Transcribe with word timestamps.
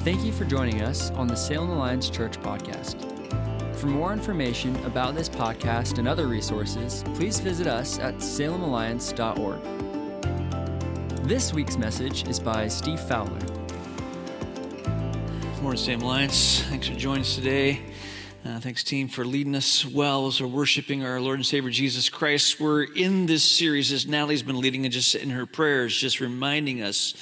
Thank 0.00 0.24
you 0.24 0.32
for 0.32 0.46
joining 0.46 0.80
us 0.80 1.10
on 1.10 1.26
the 1.26 1.36
Salem 1.36 1.68
Alliance 1.68 2.08
Church 2.08 2.40
podcast. 2.40 2.96
For 3.76 3.86
more 3.86 4.14
information 4.14 4.74
about 4.86 5.14
this 5.14 5.28
podcast 5.28 5.98
and 5.98 6.08
other 6.08 6.26
resources, 6.26 7.04
please 7.16 7.38
visit 7.38 7.66
us 7.66 7.98
at 7.98 8.14
salemalliance.org. 8.14 9.62
This 11.28 11.52
week's 11.52 11.76
message 11.76 12.26
is 12.26 12.40
by 12.40 12.66
Steve 12.66 12.98
Fowler. 12.98 13.38
Morning, 15.60 15.76
Salem 15.76 16.00
Alliance. 16.00 16.62
Thanks 16.62 16.88
for 16.88 16.94
joining 16.94 17.20
us 17.20 17.34
today. 17.34 17.82
Uh, 18.42 18.58
thanks, 18.58 18.82
team, 18.82 19.06
for 19.06 19.26
leading 19.26 19.54
us 19.54 19.84
well 19.84 20.26
as 20.28 20.40
we're 20.40 20.48
worshiping 20.48 21.04
our 21.04 21.20
Lord 21.20 21.38
and 21.38 21.44
Savior 21.44 21.68
Jesus 21.68 22.08
Christ. 22.08 22.58
We're 22.58 22.84
in 22.84 23.26
this 23.26 23.44
series 23.44 23.92
as 23.92 24.06
Natalie's 24.06 24.42
been 24.42 24.62
leading 24.62 24.86
and 24.86 24.94
just 24.94 25.14
in 25.14 25.28
her 25.28 25.44
prayers, 25.44 25.94
just 25.94 26.20
reminding 26.20 26.80
us 26.80 27.12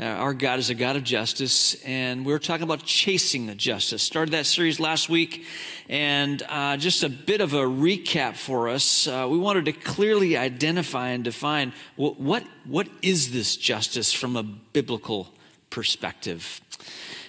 uh, 0.00 0.04
our 0.04 0.32
God 0.32 0.60
is 0.60 0.70
a 0.70 0.74
God 0.74 0.94
of 0.94 1.02
justice, 1.02 1.74
and 1.82 2.24
we 2.24 2.32
are 2.32 2.38
talking 2.38 2.62
about 2.62 2.84
chasing 2.84 3.46
the 3.46 3.54
justice. 3.56 4.00
Started 4.00 4.30
that 4.30 4.46
series 4.46 4.78
last 4.78 5.08
week, 5.08 5.44
and 5.88 6.40
uh, 6.48 6.76
just 6.76 7.02
a 7.02 7.08
bit 7.08 7.40
of 7.40 7.52
a 7.52 7.64
recap 7.64 8.36
for 8.36 8.68
us. 8.68 9.08
Uh, 9.08 9.26
we 9.28 9.36
wanted 9.36 9.64
to 9.64 9.72
clearly 9.72 10.36
identify 10.36 11.08
and 11.08 11.24
define 11.24 11.72
what, 11.96 12.20
what, 12.20 12.44
what 12.64 12.88
is 13.02 13.32
this 13.32 13.56
justice 13.56 14.12
from 14.12 14.36
a 14.36 14.44
biblical 14.44 15.30
perspective. 15.68 16.60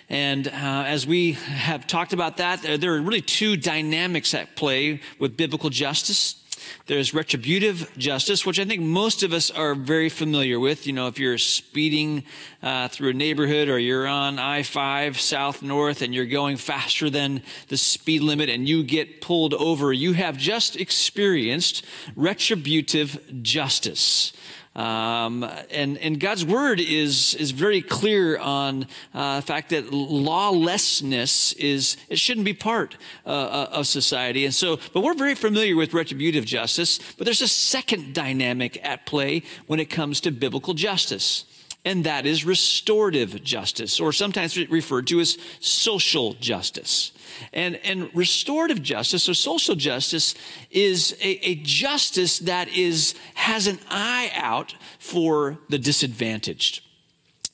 And 0.08 0.48
uh, 0.48 0.52
as 0.52 1.08
we 1.08 1.34
have 1.34 1.88
talked 1.88 2.14
about 2.14 2.38
that, 2.38 2.62
there 2.62 2.94
are 2.94 3.02
really 3.02 3.22
two 3.22 3.58
dynamics 3.58 4.36
at 4.36 4.56
play 4.56 5.02
with 5.18 5.36
biblical 5.36 5.72
justice. 5.72 6.44
There's 6.88 7.14
retributive 7.14 7.92
justice, 7.98 8.46
which 8.46 8.60
I 8.60 8.66
think 8.66 8.82
most 8.82 9.24
of 9.24 9.34
us 9.34 9.52
are 9.52 9.76
very 9.76 10.10
familiar 10.10 10.60
with. 10.60 10.88
You 10.88 10.94
know, 10.94 11.08
if 11.08 11.20
you're 11.20 11.38
speeding 11.38 12.24
uh, 12.62 12.88
through 12.88 13.10
a 13.10 13.14
neighborhood 13.14 13.70
or 13.70 13.80
you're 13.80 14.08
on 14.08 14.40
I 14.40 14.64
5 14.64 15.20
south 15.20 15.62
north 15.62 16.02
and 16.02 16.14
you're 16.14 16.26
going 16.26 16.58
faster 16.58 17.10
than 17.10 17.44
the 17.68 17.78
speed 17.78 18.22
limit 18.22 18.50
and 18.50 18.68
you 18.68 18.84
get 18.84 19.22
pulled 19.22 19.54
over, 19.54 19.94
you 19.94 20.14
have 20.14 20.38
just 20.38 20.76
experienced 20.76 21.86
retributive 22.16 23.20
justice. 23.42 24.34
Um, 24.76 25.44
and, 25.72 25.98
and 25.98 26.20
God's 26.20 26.46
word 26.46 26.80
is, 26.80 27.34
is 27.36 27.52
very 27.52 27.82
clear 27.82 28.38
on 28.38 28.88
uh, 29.14 29.38
the 29.38 29.42
fact 29.42 29.70
that 29.70 29.92
lawlessness 29.92 31.54
is, 31.54 31.98
it 32.08 32.20
shouldn't 32.20 32.46
be 32.46 32.54
part 32.54 32.96
uh, 33.26 33.30
uh, 33.30 33.70
of 33.72 33.88
society. 33.88 34.46
And 34.46 34.54
so, 34.54 34.80
but 34.94 35.02
we're 35.02 35.16
very 35.16 35.36
familiar 35.36 35.76
with 35.76 35.94
retributive 35.94 36.46
justice, 36.46 37.00
but 37.18 37.26
there's 37.26 37.42
a 37.42 37.48
second 37.48 38.14
dynamic 38.14 38.80
at 38.84 39.06
play 39.06 39.44
when 39.68 39.80
it 39.80 39.90
comes 39.90 40.22
to 40.22 40.32
biblical 40.32 40.74
justice 40.74 41.46
and 41.86 42.04
that 42.04 42.26
is 42.26 42.46
restorative 42.46 43.44
justice, 43.44 44.00
or 44.00 44.12
sometimes 44.12 44.58
referred 44.70 45.08
to 45.08 45.20
as 45.20 45.38
social 45.60 46.34
justice. 46.34 47.12
And, 47.54 47.78
and 47.78 48.10
restorative 48.14 48.82
justice 48.82 49.30
or 49.30 49.34
social 49.34 49.76
justice 49.76 50.36
is 50.72 51.16
a, 51.22 51.50
a 51.50 51.56
justice 51.56 52.40
that 52.40 52.68
is, 52.70 53.16
has 53.36 53.68
an 53.68 53.80
eye 53.90 54.32
out 54.36 54.76
for 55.00 55.58
the 55.70 55.78
disadvantaged. 55.78 56.84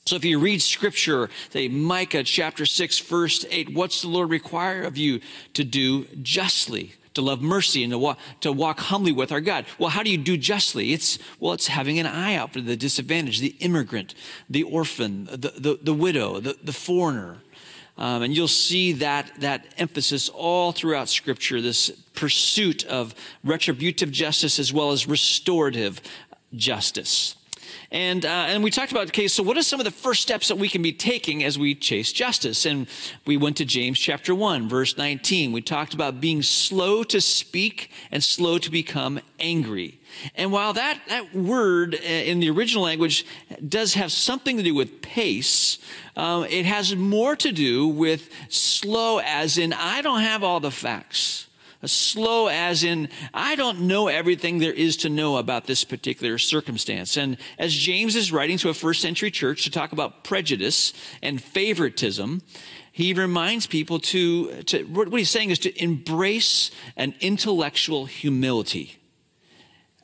So 0.06 0.16
if 0.16 0.24
you 0.24 0.38
read 0.38 0.62
scripture, 0.62 1.30
say 1.50 1.68
Micah 1.68 2.22
chapter 2.22 2.64
6, 2.64 2.98
verse 3.00 3.44
8, 3.50 3.74
what's 3.74 4.02
the 4.02 4.08
Lord 4.08 4.30
require 4.30 4.82
of 4.82 4.96
you 4.96 5.20
to 5.54 5.64
do 5.64 6.04
justly? 6.22 6.94
To 7.16 7.22
love 7.22 7.42
mercy 7.42 7.82
and 7.82 7.90
to 7.90 7.98
walk, 7.98 8.18
to 8.40 8.52
walk 8.52 8.78
humbly 8.78 9.12
with 9.12 9.32
our 9.32 9.40
God. 9.40 9.66
Well, 9.78 9.90
how 9.90 10.02
do 10.02 10.10
you 10.10 10.18
do 10.18 10.36
justly? 10.36 10.92
It's, 10.92 11.18
well, 11.40 11.52
it's 11.52 11.66
having 11.66 11.98
an 11.98 12.06
eye 12.06 12.36
out 12.36 12.52
for 12.52 12.60
the 12.60 12.76
disadvantaged, 12.76 13.42
the 13.42 13.56
immigrant, 13.60 14.14
the 14.48 14.62
orphan, 14.62 15.24
the, 15.24 15.52
the, 15.56 15.78
the 15.82 15.94
widow, 15.94 16.40
the, 16.40 16.56
the 16.62 16.72
foreigner. 16.72 17.38
Um, 17.98 18.22
and 18.22 18.36
you'll 18.36 18.48
see 18.48 18.92
that, 18.94 19.32
that 19.40 19.66
emphasis 19.78 20.28
all 20.28 20.72
throughout 20.72 21.08
Scripture, 21.08 21.62
this 21.62 21.90
pursuit 22.14 22.84
of 22.84 23.14
retributive 23.42 24.12
justice 24.12 24.58
as 24.58 24.72
well 24.72 24.92
as 24.92 25.08
restorative 25.08 26.00
justice. 26.54 27.36
And, 27.90 28.24
uh, 28.24 28.28
and 28.28 28.62
we 28.62 28.70
talked 28.70 28.92
about, 28.92 29.08
okay, 29.08 29.28
so 29.28 29.42
what 29.42 29.56
are 29.56 29.62
some 29.62 29.80
of 29.80 29.84
the 29.84 29.90
first 29.90 30.22
steps 30.22 30.48
that 30.48 30.56
we 30.56 30.68
can 30.68 30.82
be 30.82 30.92
taking 30.92 31.44
as 31.44 31.58
we 31.58 31.74
chase 31.74 32.12
justice? 32.12 32.66
And 32.66 32.86
we 33.24 33.36
went 33.36 33.56
to 33.58 33.64
James 33.64 33.98
chapter 33.98 34.34
1, 34.34 34.68
verse 34.68 34.96
19. 34.96 35.52
We 35.52 35.62
talked 35.62 35.94
about 35.94 36.20
being 36.20 36.42
slow 36.42 37.04
to 37.04 37.20
speak 37.20 37.90
and 38.10 38.22
slow 38.22 38.58
to 38.58 38.70
become 38.70 39.20
angry. 39.38 40.00
And 40.34 40.52
while 40.52 40.72
that, 40.72 41.00
that 41.08 41.34
word 41.34 41.94
uh, 41.94 41.98
in 42.06 42.40
the 42.40 42.50
original 42.50 42.84
language 42.84 43.26
does 43.68 43.94
have 43.94 44.12
something 44.12 44.56
to 44.56 44.62
do 44.62 44.74
with 44.74 45.02
pace, 45.02 45.78
um, 46.16 46.44
it 46.44 46.64
has 46.64 46.94
more 46.96 47.36
to 47.36 47.52
do 47.52 47.86
with 47.88 48.30
slow, 48.48 49.18
as 49.18 49.58
in, 49.58 49.72
I 49.72 50.02
don't 50.02 50.20
have 50.20 50.42
all 50.42 50.60
the 50.60 50.70
facts 50.70 51.45
slow 51.86 52.48
as 52.48 52.84
in, 52.84 53.08
I 53.32 53.54
don't 53.56 53.82
know 53.82 54.08
everything 54.08 54.58
there 54.58 54.72
is 54.72 54.96
to 54.98 55.08
know 55.08 55.36
about 55.36 55.66
this 55.66 55.84
particular 55.84 56.38
circumstance. 56.38 57.16
And 57.16 57.36
as 57.58 57.72
James 57.72 58.16
is 58.16 58.32
writing 58.32 58.58
to 58.58 58.68
a 58.68 58.74
first 58.74 59.00
century 59.00 59.30
church 59.30 59.64
to 59.64 59.70
talk 59.70 59.92
about 59.92 60.24
prejudice 60.24 60.92
and 61.22 61.42
favoritism, 61.42 62.42
he 62.92 63.12
reminds 63.12 63.66
people 63.66 63.98
to, 64.00 64.62
to 64.62 64.84
what 64.84 65.12
he's 65.12 65.30
saying 65.30 65.50
is 65.50 65.58
to 65.60 65.82
embrace 65.82 66.70
an 66.96 67.14
intellectual 67.20 68.06
humility. 68.06 68.98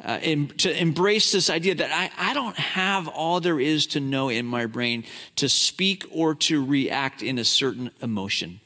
Uh, 0.05 0.19
in, 0.21 0.49
to 0.49 0.81
embrace 0.81 1.31
this 1.31 1.49
idea 1.49 1.77
that 1.77 1.93
I, 1.93 2.31
I 2.31 2.35
don't 2.35 2.57
have 2.57 3.07
all 3.07 3.41
there 3.41 3.61
is 3.61 3.87
to 3.89 4.01
know 4.01 4.29
in 4.29 4.47
my 4.47 4.67
brain 4.67 5.05
to 5.37 5.49
speak 5.49 6.05
or 6.11 6.35
to 6.35 6.65
react 6.65 7.23
in 7.23 7.39
a 7.39 7.45
certain 7.45 7.93
emotion. 8.01 8.61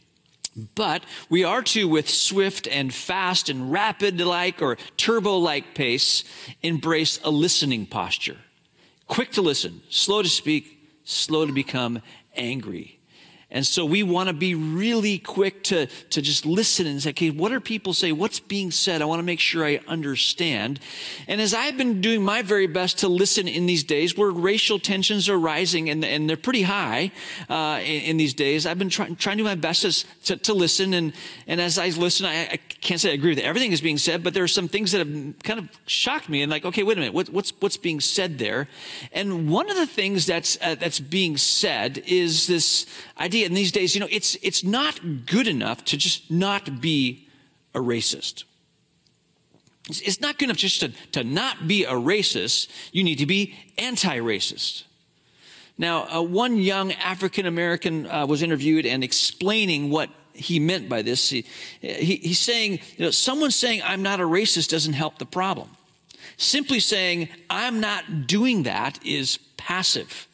But 0.74 1.04
we 1.28 1.44
are 1.44 1.62
to, 1.62 1.86
with 1.86 2.08
swift 2.08 2.66
and 2.66 2.92
fast 2.92 3.48
and 3.48 3.70
rapid 3.70 4.20
like 4.20 4.62
or 4.62 4.76
turbo 4.96 5.36
like 5.36 5.74
pace, 5.74 6.24
embrace 6.62 7.20
a 7.22 7.30
listening 7.30 7.86
posture. 7.86 8.38
Quick 9.06 9.32
to 9.32 9.42
listen, 9.42 9.82
slow 9.90 10.22
to 10.22 10.28
speak, 10.28 10.78
slow 11.04 11.46
to 11.46 11.52
become 11.52 12.00
angry. 12.34 12.95
And 13.48 13.64
so 13.64 13.84
we 13.84 14.02
want 14.02 14.28
to 14.28 14.32
be 14.32 14.56
really 14.56 15.18
quick 15.18 15.62
to, 15.64 15.86
to 15.86 16.20
just 16.20 16.44
listen 16.44 16.84
and 16.84 17.00
say, 17.00 17.10
okay, 17.10 17.30
what 17.30 17.52
are 17.52 17.60
people 17.60 17.94
saying? 17.94 18.18
What's 18.18 18.40
being 18.40 18.72
said? 18.72 19.00
I 19.00 19.04
want 19.04 19.20
to 19.20 19.24
make 19.24 19.38
sure 19.38 19.64
I 19.64 19.78
understand. 19.86 20.80
And 21.28 21.40
as 21.40 21.54
I've 21.54 21.76
been 21.76 22.00
doing 22.00 22.24
my 22.24 22.42
very 22.42 22.66
best 22.66 22.98
to 22.98 23.08
listen 23.08 23.46
in 23.46 23.66
these 23.66 23.84
days 23.84 24.16
where 24.16 24.30
racial 24.30 24.80
tensions 24.80 25.28
are 25.28 25.38
rising 25.38 25.88
and, 25.90 26.04
and 26.04 26.28
they're 26.28 26.36
pretty 26.36 26.62
high 26.62 27.12
uh, 27.48 27.80
in, 27.84 28.02
in, 28.02 28.16
these 28.16 28.34
days, 28.34 28.66
I've 28.66 28.80
been 28.80 28.88
try, 28.88 29.06
trying 29.10 29.36
to 29.36 29.44
do 29.44 29.48
my 29.48 29.54
best 29.54 30.06
to, 30.24 30.36
to 30.36 30.52
listen. 30.52 30.92
And, 30.92 31.12
and 31.46 31.60
as 31.60 31.78
I 31.78 31.90
listen, 31.90 32.26
I, 32.26 32.48
I, 32.52 32.58
can't 32.80 33.00
say 33.00 33.10
I 33.10 33.14
agree 33.14 33.30
with 33.30 33.38
everything 33.38 33.70
that's 33.70 33.80
being 33.80 33.98
said, 33.98 34.22
but 34.22 34.34
there 34.34 34.44
are 34.44 34.48
some 34.48 34.68
things 34.68 34.92
that 34.92 34.98
have 34.98 35.34
kind 35.42 35.58
of 35.58 35.68
shocked 35.86 36.28
me 36.28 36.42
and 36.42 36.50
like, 36.50 36.64
okay, 36.64 36.82
wait 36.82 36.96
a 36.96 37.00
minute, 37.00 37.14
what, 37.14 37.28
what's, 37.30 37.52
what's 37.60 37.76
being 37.76 38.00
said 38.00 38.38
there? 38.38 38.68
And 39.12 39.50
one 39.50 39.70
of 39.70 39.76
the 39.76 39.86
things 39.86 40.26
that's, 40.26 40.58
uh, 40.60 40.74
that's 40.74 41.00
being 41.00 41.36
said 41.36 42.02
is 42.06 42.46
this 42.46 42.86
idea 43.18 43.35
idea 43.36 43.46
in 43.46 43.54
these 43.54 43.72
days, 43.72 43.94
you 43.94 44.00
know, 44.00 44.08
it's, 44.10 44.36
it's 44.42 44.64
not 44.64 45.26
good 45.26 45.46
enough 45.46 45.84
to 45.86 45.96
just 45.96 46.30
not 46.30 46.80
be 46.80 47.28
a 47.74 47.78
racist. 47.78 48.44
It's, 49.88 50.00
it's 50.00 50.20
not 50.20 50.38
good 50.38 50.46
enough 50.46 50.56
just 50.56 50.80
to, 50.80 50.88
to 51.12 51.22
not 51.22 51.68
be 51.68 51.84
a 51.84 51.92
racist. 51.92 52.68
You 52.92 53.04
need 53.04 53.18
to 53.18 53.26
be 53.26 53.54
anti 53.78 54.18
racist. 54.18 54.84
Now, 55.78 56.06
uh, 56.08 56.22
one 56.22 56.56
young 56.56 56.92
African 56.92 57.44
American 57.44 58.06
uh, 58.06 58.26
was 58.26 58.42
interviewed 58.42 58.86
and 58.86 59.04
explaining 59.04 59.90
what 59.90 60.08
he 60.32 60.58
meant 60.58 60.88
by 60.88 61.02
this. 61.02 61.28
He, 61.28 61.44
he, 61.80 62.16
he's 62.16 62.38
saying, 62.38 62.80
you 62.96 63.04
know, 63.04 63.10
someone 63.10 63.50
saying, 63.50 63.82
I'm 63.84 64.02
not 64.02 64.20
a 64.20 64.24
racist 64.24 64.70
doesn't 64.70 64.94
help 64.94 65.18
the 65.18 65.26
problem. 65.26 65.68
Simply 66.38 66.80
saying, 66.80 67.28
I'm 67.50 67.80
not 67.80 68.26
doing 68.26 68.62
that 68.62 68.98
is 69.04 69.38
passive. 69.58 70.26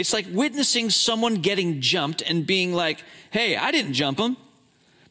It's 0.00 0.14
like 0.14 0.24
witnessing 0.32 0.88
someone 0.88 1.42
getting 1.42 1.82
jumped 1.82 2.22
and 2.22 2.46
being 2.46 2.72
like, 2.72 3.04
hey, 3.32 3.54
I 3.58 3.70
didn't 3.70 3.92
jump 3.92 4.18
him. 4.18 4.38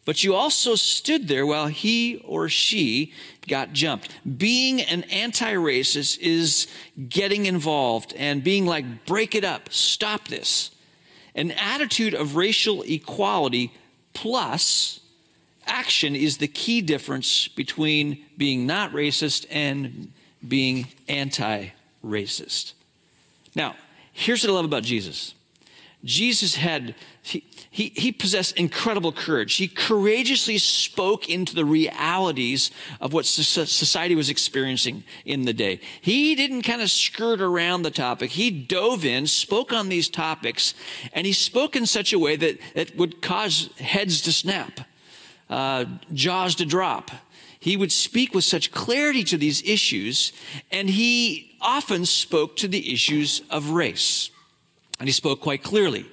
But 0.03 0.23
you 0.23 0.33
also 0.33 0.73
stood 0.73 1.27
there 1.27 1.45
while 1.45 1.67
he 1.67 2.23
or 2.25 2.49
she 2.49 3.13
got 3.47 3.71
jumped. 3.71 4.09
Being 4.39 4.81
an 4.81 5.03
anti 5.03 5.53
racist 5.53 6.17
is 6.17 6.65
getting 7.07 7.45
involved 7.45 8.15
and 8.17 8.43
being 8.43 8.65
like, 8.65 9.05
break 9.05 9.35
it 9.35 9.43
up, 9.43 9.71
stop 9.71 10.27
this. 10.27 10.71
An 11.35 11.51
attitude 11.51 12.15
of 12.15 12.35
racial 12.35 12.81
equality 12.81 13.71
plus 14.15 15.01
action 15.67 16.15
is 16.15 16.37
the 16.37 16.47
key 16.47 16.81
difference 16.81 17.47
between 17.47 18.25
being 18.39 18.65
not 18.65 18.91
racist 18.91 19.45
and 19.51 20.11
being 20.47 20.87
anti 21.07 21.67
racist. 22.03 22.73
Now, 23.53 23.75
Here's 24.19 24.43
what 24.43 24.51
I 24.51 24.53
love 24.53 24.65
about 24.65 24.83
Jesus 24.83 25.33
Jesus 26.03 26.55
had, 26.55 26.95
he, 27.21 27.43
he, 27.71 27.93
he, 27.95 28.11
possessed 28.11 28.57
incredible 28.57 29.11
courage. 29.11 29.55
He 29.55 29.67
courageously 29.67 30.57
spoke 30.57 31.29
into 31.29 31.55
the 31.55 31.65
realities 31.65 32.71
of 32.99 33.11
what 33.13 33.25
society 33.25 34.15
was 34.15 34.29
experiencing 34.29 35.03
in 35.25 35.43
the 35.43 35.53
day. 35.53 35.79
He 36.01 36.35
didn't 36.35 36.63
kind 36.63 36.81
of 36.81 36.91
skirt 36.91 37.41
around 37.41 37.83
the 37.83 37.91
topic. 37.91 38.31
He 38.31 38.49
dove 38.49 39.03
in, 39.05 39.27
spoke 39.27 39.71
on 39.71 39.89
these 39.89 40.09
topics, 40.09 40.73
and 41.13 41.25
he 41.25 41.33
spoke 41.33 41.75
in 41.75 41.85
such 41.85 42.11
a 42.13 42.19
way 42.19 42.35
that, 42.35 42.59
that 42.75 42.95
would 42.97 43.21
cause 43.21 43.69
heads 43.77 44.21
to 44.21 44.33
snap, 44.33 44.81
uh, 45.49 45.85
jaws 46.13 46.55
to 46.55 46.65
drop. 46.65 47.11
He 47.59 47.75
would 47.75 47.91
speak 47.91 48.33
with 48.33 48.45
such 48.45 48.71
clarity 48.71 49.23
to 49.25 49.37
these 49.37 49.61
issues, 49.63 50.31
and 50.71 50.89
he 50.89 51.48
often 51.61 52.05
spoke 52.05 52.57
to 52.57 52.67
the 52.67 52.93
issues 52.93 53.41
of 53.49 53.71
race. 53.71 54.31
And 54.99 55.07
he 55.07 55.13
spoke 55.13 55.41
quite 55.41 55.63
clearly. 55.63 56.05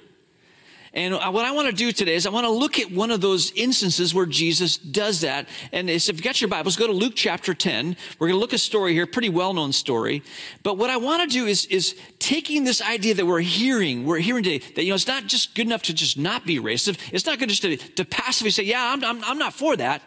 And 0.97 1.13
uh, 1.13 1.29
what 1.29 1.45
I 1.45 1.51
want 1.51 1.67
to 1.67 1.73
do 1.73 1.91
today 1.91 2.15
is 2.15 2.25
I 2.25 2.31
want 2.31 2.45
to 2.45 2.51
look 2.51 2.79
at 2.79 2.91
one 2.91 3.11
of 3.11 3.21
those 3.21 3.51
instances 3.51 4.15
where 4.15 4.25
Jesus 4.25 4.77
does 4.77 5.21
that. 5.21 5.47
And 5.71 5.91
if 5.91 6.07
you've 6.07 6.23
got 6.23 6.41
your 6.41 6.47
Bibles, 6.47 6.75
go 6.75 6.87
to 6.87 6.93
Luke 6.93 7.13
chapter 7.15 7.53
10. 7.53 7.95
We're 8.17 8.27
going 8.29 8.35
to 8.35 8.39
look 8.39 8.49
at 8.49 8.55
a 8.55 8.57
story 8.57 8.93
here, 8.93 9.05
pretty 9.05 9.29
well-known 9.29 9.73
story. 9.73 10.23
But 10.63 10.77
what 10.79 10.89
I 10.89 10.97
want 10.97 11.21
to 11.21 11.27
do 11.27 11.45
is, 11.45 11.65
is 11.65 11.95
taking 12.17 12.63
this 12.63 12.81
idea 12.81 13.13
that 13.13 13.27
we're 13.27 13.41
hearing, 13.41 14.05
we're 14.05 14.17
hearing 14.17 14.43
today, 14.43 14.65
that, 14.73 14.83
you 14.83 14.89
know, 14.89 14.95
it's 14.95 15.05
not 15.05 15.27
just 15.27 15.53
good 15.53 15.67
enough 15.67 15.83
to 15.83 15.93
just 15.93 16.17
not 16.17 16.47
be 16.47 16.59
racist. 16.59 16.97
It's 17.13 17.27
not 17.27 17.37
good 17.37 17.49
just 17.49 17.61
to, 17.61 17.77
to 17.77 18.03
passively 18.03 18.49
say, 18.49 18.63
yeah, 18.63 18.91
I'm, 18.91 19.03
I'm, 19.03 19.23
I'm 19.23 19.37
not 19.37 19.53
for 19.53 19.75
that. 19.75 20.01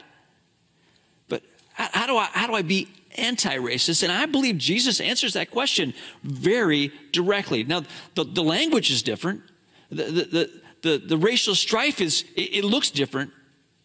But 1.29 1.45
how 1.75 2.09
do 2.09 2.17
I, 2.17 2.25
how 2.33 2.49
do 2.49 2.55
I 2.55 2.63
be 2.63 2.89
anti 3.17 3.57
racist? 3.57 4.03
And 4.03 4.13
I 4.13 4.27
believe 4.27 4.59
Jesus 4.59 5.01
answers 5.01 5.35
that 5.35 5.51
question 5.51 5.95
very 6.23 6.93
directly. 7.13 7.65
Now, 7.65 7.85
the, 8.15 8.25
the 8.25 8.43
language 8.43 8.91
is 8.91 9.03
different. 9.03 9.43
The, 9.91 10.05
the, 10.05 10.51
the, 10.83 10.99
the, 10.99 11.17
racial 11.17 11.55
strife 11.55 12.01
is, 12.01 12.25
it, 12.37 12.59
it 12.59 12.65
looks 12.65 12.91
different, 12.91 13.33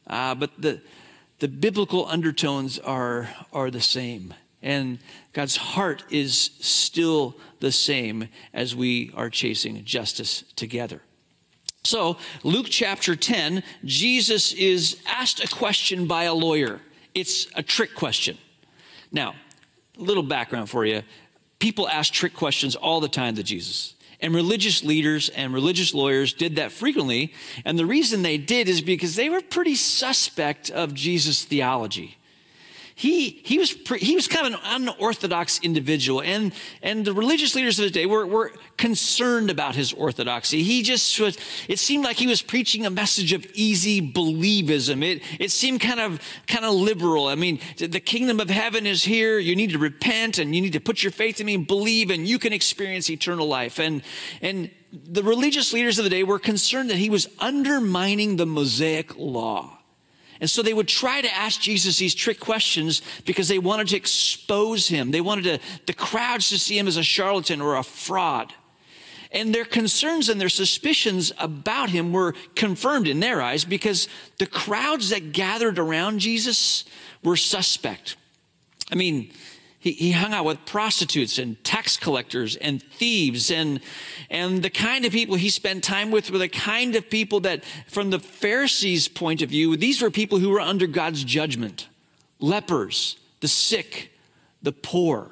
uh, 0.07 0.35
but 0.35 0.51
the, 0.57 0.81
the 1.39 1.47
biblical 1.47 2.05
undertones 2.05 2.79
are, 2.79 3.29
are 3.51 3.71
the 3.71 3.81
same. 3.81 4.33
And 4.61 4.99
God's 5.33 5.57
heart 5.57 6.03
is 6.09 6.51
still 6.59 7.35
the 7.59 7.71
same 7.71 8.29
as 8.53 8.75
we 8.75 9.11
are 9.15 9.29
chasing 9.29 9.83
justice 9.83 10.43
together. 10.55 11.01
So, 11.83 12.17
Luke 12.43 12.67
chapter 12.69 13.15
10, 13.15 13.61
Jesus 13.83 14.53
is 14.53 14.97
asked 15.07 15.43
a 15.43 15.47
question 15.47 16.07
by 16.07 16.23
a 16.23 16.33
lawyer. 16.33 16.81
It's 17.13 17.47
a 17.55 17.61
trick 17.61 17.93
question. 17.93 18.39
Now, 19.15 19.33
a 19.97 20.01
little 20.01 20.23
background 20.23 20.69
for 20.69 20.85
you. 20.85 21.01
People 21.57 21.87
ask 21.87 22.11
trick 22.11 22.33
questions 22.33 22.75
all 22.75 22.99
the 22.99 23.07
time 23.07 23.35
to 23.35 23.43
Jesus. 23.43 23.95
And 24.19 24.35
religious 24.35 24.83
leaders 24.83 25.29
and 25.29 25.53
religious 25.53 25.93
lawyers 25.93 26.33
did 26.33 26.57
that 26.57 26.73
frequently. 26.73 27.33
And 27.63 27.79
the 27.79 27.85
reason 27.85 28.21
they 28.21 28.37
did 28.37 28.67
is 28.67 28.81
because 28.81 29.15
they 29.15 29.29
were 29.29 29.41
pretty 29.41 29.75
suspect 29.75 30.69
of 30.69 30.93
Jesus' 30.93 31.45
theology 31.45 32.17
he, 32.97 33.41
he, 33.43 33.59
was, 33.59 33.73
pre, 33.73 33.99
he 33.99 34.15
was 34.15 34.29
kind 34.29 34.47
of 34.47 34.53
an 34.53 34.59
unorthodox 34.63 35.59
individual, 35.59 36.21
and, 36.21 36.53
and 36.81 37.03
the 37.03 37.11
religious 37.11 37.53
leaders 37.53 37.77
of 37.77 37.83
the 37.83 37.91
day 37.91 38.05
were, 38.05 38.25
were 38.25 38.53
concerned 38.77 39.51
about 39.51 39.75
his 39.75 39.91
orthodoxy. 39.91 40.63
He 40.63 40.81
just 40.81 41.19
was, 41.19 41.37
it 41.67 41.77
seemed 41.77 42.05
like 42.05 42.15
he 42.15 42.25
was 42.25 42.41
preaching 42.41 42.85
a 42.85 42.89
message 42.89 43.33
of 43.33 43.45
easy 43.53 44.01
believism. 44.01 45.03
It, 45.03 45.21
it 45.41 45.51
seemed 45.51 45.81
kind 45.81 45.99
of, 45.99 46.21
kind 46.47 46.63
of 46.63 46.73
liberal. 46.73 47.27
I 47.27 47.35
mean, 47.35 47.59
the 47.77 47.99
kingdom 47.99 48.39
of 48.39 48.49
heaven 48.49 48.85
is 48.85 49.03
here. 49.03 49.39
You 49.39 49.57
need 49.57 49.71
to 49.71 49.77
repent 49.77 50.37
and 50.37 50.55
you 50.55 50.61
need 50.61 50.73
to 50.73 50.79
put 50.79 51.03
your 51.03 51.11
faith 51.11 51.41
in 51.41 51.47
me 51.47 51.55
and 51.55 51.67
believe, 51.67 52.09
and 52.11 52.25
you 52.25 52.39
can 52.39 52.53
experience 52.53 53.09
eternal 53.09 53.45
life. 53.45 53.77
And, 53.77 54.03
and 54.41 54.71
the 54.93 55.21
religious 55.21 55.73
leaders 55.73 55.97
of 55.99 56.05
the 56.05 56.09
day 56.09 56.23
were 56.23 56.39
concerned 56.39 56.89
that 56.91 56.97
he 56.97 57.09
was 57.09 57.27
undermining 57.39 58.37
the 58.37 58.45
Mosaic 58.45 59.17
law. 59.17 59.79
And 60.41 60.49
so 60.49 60.61
they 60.61 60.73
would 60.73 60.87
try 60.87 61.21
to 61.21 61.33
ask 61.33 61.61
Jesus 61.61 61.97
these 61.97 62.13
trick 62.13 62.39
questions 62.39 63.01
because 63.25 63.47
they 63.47 63.59
wanted 63.59 63.87
to 63.89 63.97
expose 63.97 64.87
him. 64.87 65.11
They 65.11 65.21
wanted 65.21 65.43
to, 65.43 65.59
the 65.85 65.93
crowds 65.93 66.49
to 66.49 66.59
see 66.59 66.77
him 66.77 66.87
as 66.87 66.97
a 66.97 67.03
charlatan 67.03 67.61
or 67.61 67.75
a 67.77 67.83
fraud. 67.83 68.53
And 69.31 69.53
their 69.53 69.65
concerns 69.65 70.29
and 70.29 70.39
their 70.39 70.49
suspicions 70.49 71.31
about 71.37 71.89
him 71.89 72.13
were 72.13 72.35
confirmed 72.55 73.07
in 73.07 73.19
their 73.19 73.41
eyes 73.41 73.65
because 73.65 74.07
the 74.37 74.45
crowds 74.45 75.09
that 75.09 75.31
gathered 75.31 75.79
around 75.79 76.19
Jesus 76.19 76.85
were 77.23 77.35
suspect. 77.35 78.15
I 78.91 78.95
mean, 78.95 79.31
he, 79.85 79.91
he 79.91 80.11
hung 80.11 80.33
out 80.33 80.45
with 80.45 80.65
prostitutes 80.65 81.37
and 81.37 81.63
tax 81.63 81.95
collectors 81.95 82.55
and 82.55 82.81
thieves 82.81 83.51
and, 83.51 83.79
and 84.31 84.63
the 84.63 84.69
kind 84.71 85.05
of 85.05 85.11
people 85.11 85.35
he 85.35 85.51
spent 85.51 85.83
time 85.83 86.09
with 86.09 86.31
were 86.31 86.39
the 86.39 86.49
kind 86.49 86.95
of 86.95 87.07
people 87.07 87.41
that, 87.41 87.63
from 87.87 88.09
the 88.09 88.17
Pharisees' 88.17 89.07
point 89.07 89.43
of 89.43 89.49
view, 89.51 89.77
these 89.77 90.01
were 90.01 90.09
people 90.09 90.39
who 90.39 90.49
were 90.49 90.59
under 90.59 90.87
God's 90.87 91.23
judgment 91.23 91.87
lepers, 92.39 93.17
the 93.41 93.47
sick, 93.47 94.11
the 94.63 94.71
poor. 94.71 95.29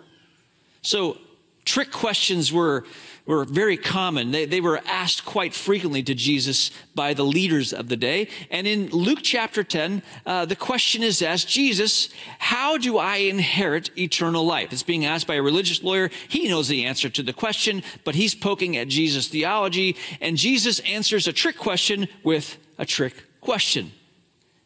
So, 0.84 1.18
trick 1.66 1.92
questions 1.92 2.54
were 2.54 2.86
were 3.26 3.46
very 3.46 3.78
common. 3.78 4.32
They, 4.32 4.46
they 4.46 4.60
were 4.60 4.82
asked 4.86 5.24
quite 5.24 5.54
frequently 5.54 6.04
to 6.04 6.14
Jesus 6.14 6.72
by 6.94 7.14
the 7.14 7.24
leaders 7.24 7.72
of 7.72 7.88
the 7.88 7.96
day. 7.96 8.28
And 8.52 8.68
in 8.68 8.90
Luke 8.90 9.20
chapter 9.22 9.64
10, 9.64 10.04
uh, 10.26 10.46
the 10.46 10.56
question 10.56 11.04
is 11.04 11.22
asked 11.22 11.48
Jesus, 11.48 12.10
how 12.40 12.78
do 12.78 12.98
I 12.98 13.18
inherit 13.18 13.98
eternal 13.98 14.46
life? 14.46 14.74
It's 14.74 14.84
being 14.84 15.06
asked 15.06 15.28
by 15.28 15.36
a 15.36 15.42
religious 15.42 15.82
lawyer. 15.84 16.10
He 16.28 16.50
knows 16.50 16.68
the 16.68 16.86
answer 16.86 17.10
to 17.10 17.24
the 17.24 17.34
question, 17.34 17.82
but 18.04 18.16
he's 18.16 18.36
poking 18.36 18.76
at 18.76 18.90
Jesus' 18.90 19.30
theology. 19.30 19.96
And 20.20 20.36
Jesus 20.36 20.80
answers 20.82 21.28
a 21.28 21.34
trick 21.34 21.58
question 21.58 22.08
with 22.24 22.58
a 22.78 22.86
trick 22.86 23.24
question. 23.40 23.94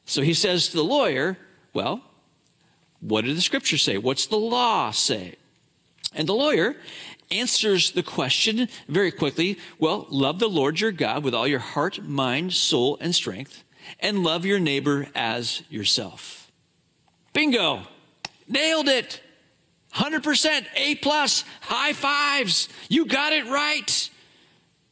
So 0.06 0.22
he 0.22 0.34
says 0.34 0.70
to 0.70 0.78
the 0.78 0.84
lawyer, 0.84 1.38
Well, 1.74 2.02
what 3.02 3.26
did 3.26 3.38
the 3.38 3.42
scripture 3.42 3.78
say? 3.78 3.98
What's 3.98 4.26
the 4.26 4.38
law 4.38 4.90
say? 4.92 5.36
And 6.16 6.28
the 6.28 6.34
lawyer 6.34 6.76
answers 7.32 7.92
the 7.92 8.04
question 8.04 8.70
very 8.88 9.12
quickly 9.12 9.58
well, 9.80 10.08
love 10.10 10.40
the 10.40 10.48
Lord 10.48 10.80
your 10.80 10.92
God 10.92 11.24
with 11.24 11.34
all 11.34 11.48
your 11.48 11.60
heart, 11.60 12.04
mind, 12.04 12.54
soul, 12.54 12.98
and 13.02 13.14
strength, 13.14 13.64
and 14.00 14.24
love 14.24 14.46
your 14.46 14.60
neighbor 14.60 15.08
as 15.16 15.64
yourself. 15.70 16.52
Bingo! 17.34 17.84
Nailed 18.48 18.88
it! 18.88 19.22
100% 19.94 20.66
A 20.76 20.96
plus, 20.96 21.44
high 21.62 21.94
fives. 21.94 22.70
You 22.90 23.06
got 23.06 23.34
it 23.34 23.46
right. 23.48 24.10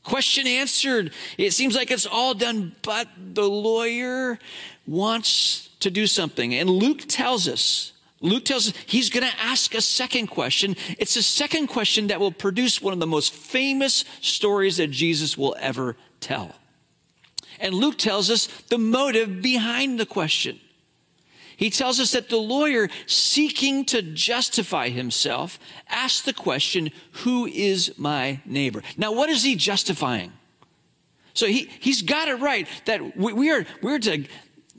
Question 0.04 0.48
answered. 0.48 1.12
It 1.38 1.52
seems 1.52 1.76
like 1.76 1.92
it's 1.92 2.06
all 2.06 2.34
done, 2.34 2.76
but 2.82 3.08
the 3.34 3.48
lawyer 3.50 4.40
wants 4.88 5.70
to 5.80 5.92
do 5.92 6.08
something. 6.08 6.54
And 6.54 6.70
Luke 6.70 7.04
tells 7.08 7.48
us 7.48 7.92
Luke 8.22 8.46
tells 8.46 8.70
us 8.70 8.74
he's 8.86 9.10
going 9.10 9.30
to 9.30 9.40
ask 9.40 9.76
a 9.76 9.82
second 9.82 10.28
question. 10.28 10.76
It's 10.98 11.16
a 11.16 11.24
second 11.24 11.68
question 11.68 12.08
that 12.08 12.20
will 12.20 12.32
produce 12.32 12.82
one 12.82 12.94
of 12.94 13.00
the 13.00 13.08
most 13.08 13.34
famous 13.34 14.06
stories 14.22 14.78
that 14.78 14.92
Jesus 14.92 15.38
will 15.38 15.56
ever 15.60 15.98
tell. 16.22 16.56
And 17.60 17.74
Luke 17.74 17.98
tells 17.98 18.30
us 18.30 18.48
the 18.70 18.78
motive 18.78 19.42
behind 19.42 20.00
the 20.00 20.06
question. 20.06 20.60
He 21.58 21.70
tells 21.70 22.00
us 22.00 22.12
that 22.12 22.30
the 22.30 22.38
lawyer, 22.38 22.90
seeking 23.06 23.86
to 23.86 24.02
justify 24.02 24.90
himself, 24.90 25.58
asked 25.88 26.26
the 26.26 26.34
question, 26.34 26.92
Who 27.24 27.46
is 27.46 27.94
my 27.98 28.42
neighbor? 28.46 28.84
Now, 28.98 29.14
what 29.14 29.30
is 29.30 29.44
he 29.44 29.56
justifying? 29.56 30.34
So 31.34 31.48
he, 31.48 31.70
he's 31.80 32.02
got 32.02 32.28
it 32.28 32.36
right 32.36 32.68
that 32.86 33.18
we, 33.18 33.34
we 33.34 33.52
are, 33.52 33.66
we're 33.82 34.00
to 34.00 34.26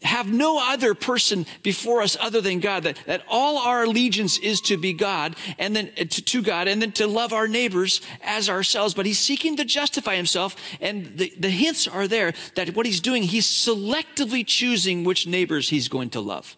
have 0.03 0.31
no 0.31 0.61
other 0.61 0.95
person 0.95 1.47
before 1.63 2.03
us 2.03 2.17
other 2.21 2.41
than 2.41 2.61
God, 2.61 2.83
that, 2.83 2.99
that 3.07 3.23
all 3.29 3.59
our 3.59 3.85
allegiance 3.85 4.39
is 4.39 4.61
to 4.63 4.77
be 4.77 4.93
God 4.93 5.37
and 5.59 5.75
then 5.75 5.91
uh, 5.99 6.05
to, 6.05 6.23
to, 6.23 6.43
God 6.43 6.69
and 6.69 6.83
then 6.83 6.93
to 6.93 7.07
love 7.07 7.33
our 7.33 7.49
neighbors 7.49 8.01
as 8.23 8.51
ourselves. 8.51 8.95
But 8.95 9.07
he's 9.07 9.19
seeking 9.19 9.57
to 9.57 9.65
justify 9.65 10.17
himself. 10.17 10.57
And 10.81 11.17
the, 11.17 11.33
the 11.39 11.51
hints 11.51 11.89
are 11.89 12.07
there 12.07 12.35
that 12.57 12.75
what 12.75 12.87
he's 12.87 13.01
doing, 13.01 13.23
he's 13.23 13.47
selectively 13.47 14.47
choosing 14.47 15.05
which 15.05 15.27
neighbors 15.27 15.71
he's 15.71 15.89
going 15.89 16.11
to 16.11 16.21
love. 16.21 16.57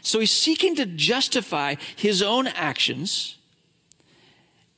So 0.00 0.20
he's 0.20 0.32
seeking 0.32 0.76
to 0.76 0.86
justify 0.86 1.74
his 1.96 2.22
own 2.22 2.46
actions 2.46 3.36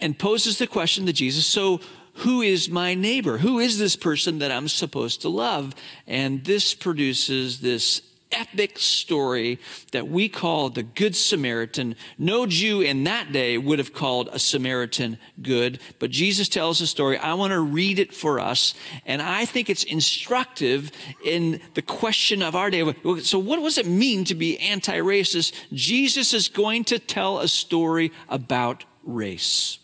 and 0.00 0.18
poses 0.18 0.58
the 0.58 0.66
question 0.66 1.06
to 1.06 1.12
Jesus. 1.12 1.46
So 1.46 1.80
who 2.20 2.42
is 2.42 2.68
my 2.68 2.94
neighbor? 2.94 3.38
Who 3.38 3.58
is 3.58 3.78
this 3.78 3.96
person 3.96 4.40
that 4.40 4.50
I'm 4.50 4.68
supposed 4.68 5.22
to 5.22 5.28
love? 5.28 5.74
And 6.06 6.44
this 6.44 6.74
produces 6.74 7.60
this 7.60 8.02
epic 8.30 8.78
story 8.78 9.58
that 9.92 10.06
we 10.06 10.28
call 10.28 10.68
the 10.68 10.82
Good 10.82 11.16
Samaritan. 11.16 11.96
No 12.18 12.44
Jew 12.44 12.82
in 12.82 13.04
that 13.04 13.32
day 13.32 13.56
would 13.56 13.78
have 13.78 13.94
called 13.94 14.28
a 14.32 14.38
Samaritan 14.38 15.18
good, 15.40 15.80
but 15.98 16.10
Jesus 16.10 16.48
tells 16.48 16.80
a 16.82 16.86
story. 16.86 17.16
I 17.16 17.34
want 17.34 17.52
to 17.52 17.60
read 17.60 17.98
it 17.98 18.14
for 18.14 18.38
us, 18.38 18.74
and 19.06 19.22
I 19.22 19.46
think 19.46 19.70
it's 19.70 19.84
instructive 19.84 20.92
in 21.24 21.60
the 21.74 21.82
question 21.82 22.42
of 22.42 22.54
our 22.54 22.70
day. 22.70 22.94
So, 23.22 23.38
what 23.38 23.60
does 23.60 23.78
it 23.78 23.86
mean 23.86 24.24
to 24.26 24.34
be 24.34 24.58
anti 24.58 24.98
racist? 24.98 25.54
Jesus 25.72 26.34
is 26.34 26.48
going 26.48 26.84
to 26.84 26.98
tell 26.98 27.38
a 27.38 27.48
story 27.48 28.12
about 28.28 28.84
race. 29.04 29.78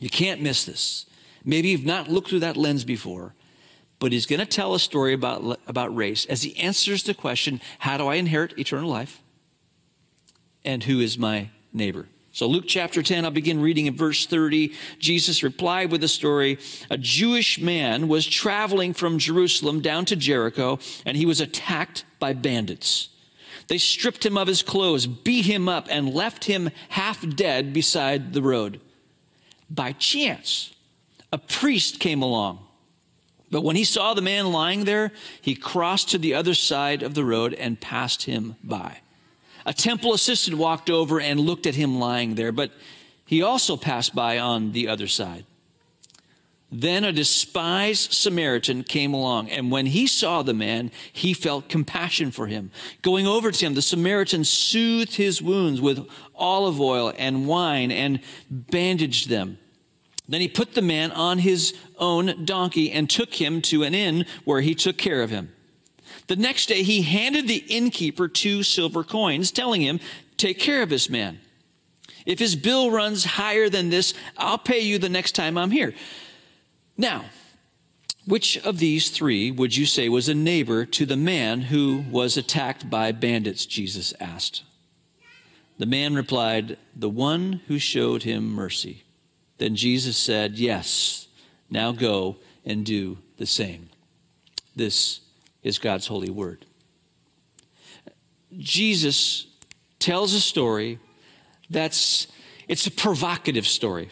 You 0.00 0.10
can't 0.10 0.42
miss 0.42 0.64
this. 0.64 1.06
Maybe 1.44 1.68
you've 1.68 1.84
not 1.84 2.08
looked 2.08 2.28
through 2.28 2.40
that 2.40 2.56
lens 2.56 2.84
before, 2.84 3.34
but 3.98 4.12
he's 4.12 4.26
going 4.26 4.40
to 4.40 4.46
tell 4.46 4.74
a 4.74 4.80
story 4.80 5.12
about, 5.12 5.60
about 5.66 5.94
race 5.94 6.24
as 6.26 6.42
he 6.42 6.56
answers 6.56 7.02
the 7.02 7.14
question 7.14 7.60
how 7.80 7.96
do 7.96 8.06
I 8.06 8.16
inherit 8.16 8.58
eternal 8.58 8.90
life? 8.90 9.22
And 10.64 10.84
who 10.84 11.00
is 11.00 11.18
my 11.18 11.50
neighbor? 11.72 12.08
So, 12.34 12.46
Luke 12.46 12.64
chapter 12.66 13.02
10, 13.02 13.26
I'll 13.26 13.30
begin 13.30 13.60
reading 13.60 13.86
in 13.86 13.94
verse 13.94 14.24
30. 14.24 14.72
Jesus 14.98 15.42
replied 15.42 15.90
with 15.90 16.02
a 16.02 16.08
story. 16.08 16.58
A 16.88 16.96
Jewish 16.96 17.60
man 17.60 18.08
was 18.08 18.26
traveling 18.26 18.94
from 18.94 19.18
Jerusalem 19.18 19.82
down 19.82 20.06
to 20.06 20.16
Jericho, 20.16 20.78
and 21.04 21.14
he 21.14 21.26
was 21.26 21.42
attacked 21.42 22.06
by 22.18 22.32
bandits. 22.32 23.10
They 23.68 23.76
stripped 23.76 24.24
him 24.24 24.38
of 24.38 24.48
his 24.48 24.62
clothes, 24.62 25.06
beat 25.06 25.44
him 25.44 25.68
up, 25.68 25.88
and 25.90 26.14
left 26.14 26.44
him 26.44 26.70
half 26.88 27.28
dead 27.36 27.74
beside 27.74 28.32
the 28.32 28.42
road. 28.42 28.80
By 29.68 29.92
chance, 29.92 30.74
a 31.32 31.38
priest 31.38 31.98
came 31.98 32.22
along. 32.22 32.60
But 33.50 33.62
when 33.64 33.76
he 33.76 33.84
saw 33.84 34.14
the 34.14 34.22
man 34.22 34.52
lying 34.52 34.84
there, 34.84 35.12
he 35.40 35.54
crossed 35.54 36.10
to 36.10 36.18
the 36.18 36.34
other 36.34 36.54
side 36.54 37.02
of 37.02 37.14
the 37.14 37.24
road 37.24 37.54
and 37.54 37.80
passed 37.80 38.24
him 38.24 38.56
by. 38.62 38.98
A 39.66 39.74
temple 39.74 40.14
assistant 40.14 40.56
walked 40.56 40.90
over 40.90 41.20
and 41.20 41.40
looked 41.40 41.66
at 41.66 41.74
him 41.74 41.98
lying 41.98 42.34
there, 42.34 42.52
but 42.52 42.72
he 43.26 43.42
also 43.42 43.76
passed 43.76 44.14
by 44.14 44.38
on 44.38 44.72
the 44.72 44.88
other 44.88 45.06
side. 45.06 45.44
Then 46.74 47.04
a 47.04 47.12
despised 47.12 48.12
Samaritan 48.14 48.82
came 48.84 49.12
along, 49.12 49.50
and 49.50 49.70
when 49.70 49.84
he 49.84 50.06
saw 50.06 50.40
the 50.42 50.54
man, 50.54 50.90
he 51.12 51.34
felt 51.34 51.68
compassion 51.68 52.30
for 52.30 52.46
him. 52.46 52.70
Going 53.02 53.26
over 53.26 53.52
to 53.52 53.66
him, 53.66 53.74
the 53.74 53.82
Samaritan 53.82 54.44
soothed 54.44 55.16
his 55.16 55.42
wounds 55.42 55.82
with 55.82 56.08
olive 56.34 56.80
oil 56.80 57.12
and 57.18 57.46
wine 57.46 57.90
and 57.90 58.20
bandaged 58.50 59.28
them. 59.28 59.58
Then 60.28 60.40
he 60.40 60.48
put 60.48 60.74
the 60.74 60.82
man 60.82 61.10
on 61.12 61.38
his 61.38 61.74
own 61.98 62.44
donkey 62.44 62.90
and 62.92 63.10
took 63.10 63.34
him 63.34 63.60
to 63.62 63.82
an 63.82 63.94
inn 63.94 64.24
where 64.44 64.60
he 64.60 64.74
took 64.74 64.96
care 64.96 65.22
of 65.22 65.30
him. 65.30 65.52
The 66.28 66.36
next 66.36 66.66
day, 66.66 66.82
he 66.82 67.02
handed 67.02 67.48
the 67.48 67.64
innkeeper 67.68 68.28
two 68.28 68.62
silver 68.62 69.02
coins, 69.02 69.50
telling 69.50 69.80
him, 69.80 70.00
Take 70.36 70.58
care 70.58 70.82
of 70.82 70.88
this 70.88 71.10
man. 71.10 71.40
If 72.24 72.38
his 72.38 72.56
bill 72.56 72.90
runs 72.90 73.24
higher 73.24 73.68
than 73.68 73.90
this, 73.90 74.14
I'll 74.36 74.58
pay 74.58 74.80
you 74.80 74.98
the 74.98 75.08
next 75.08 75.32
time 75.32 75.58
I'm 75.58 75.70
here. 75.70 75.94
Now, 76.96 77.24
which 78.26 78.56
of 78.58 78.78
these 78.78 79.10
three 79.10 79.50
would 79.50 79.76
you 79.76 79.86
say 79.86 80.08
was 80.08 80.28
a 80.28 80.34
neighbor 80.34 80.86
to 80.86 81.04
the 81.04 81.16
man 81.16 81.62
who 81.62 82.04
was 82.10 82.36
attacked 82.36 82.88
by 82.88 83.10
bandits? 83.10 83.66
Jesus 83.66 84.14
asked. 84.20 84.62
The 85.78 85.86
man 85.86 86.14
replied, 86.14 86.78
The 86.94 87.08
one 87.08 87.62
who 87.66 87.78
showed 87.80 88.22
him 88.22 88.48
mercy. 88.48 89.02
Then 89.58 89.76
Jesus 89.76 90.16
said, 90.16 90.58
Yes, 90.58 91.28
now 91.70 91.92
go 91.92 92.36
and 92.64 92.84
do 92.84 93.18
the 93.38 93.46
same. 93.46 93.88
This 94.74 95.20
is 95.62 95.78
God's 95.78 96.06
holy 96.06 96.30
word. 96.30 96.66
Jesus 98.58 99.46
tells 99.98 100.34
a 100.34 100.40
story 100.40 100.98
that's 101.70 102.26
it's 102.68 102.86
a 102.86 102.90
provocative 102.90 103.66
story 103.66 104.10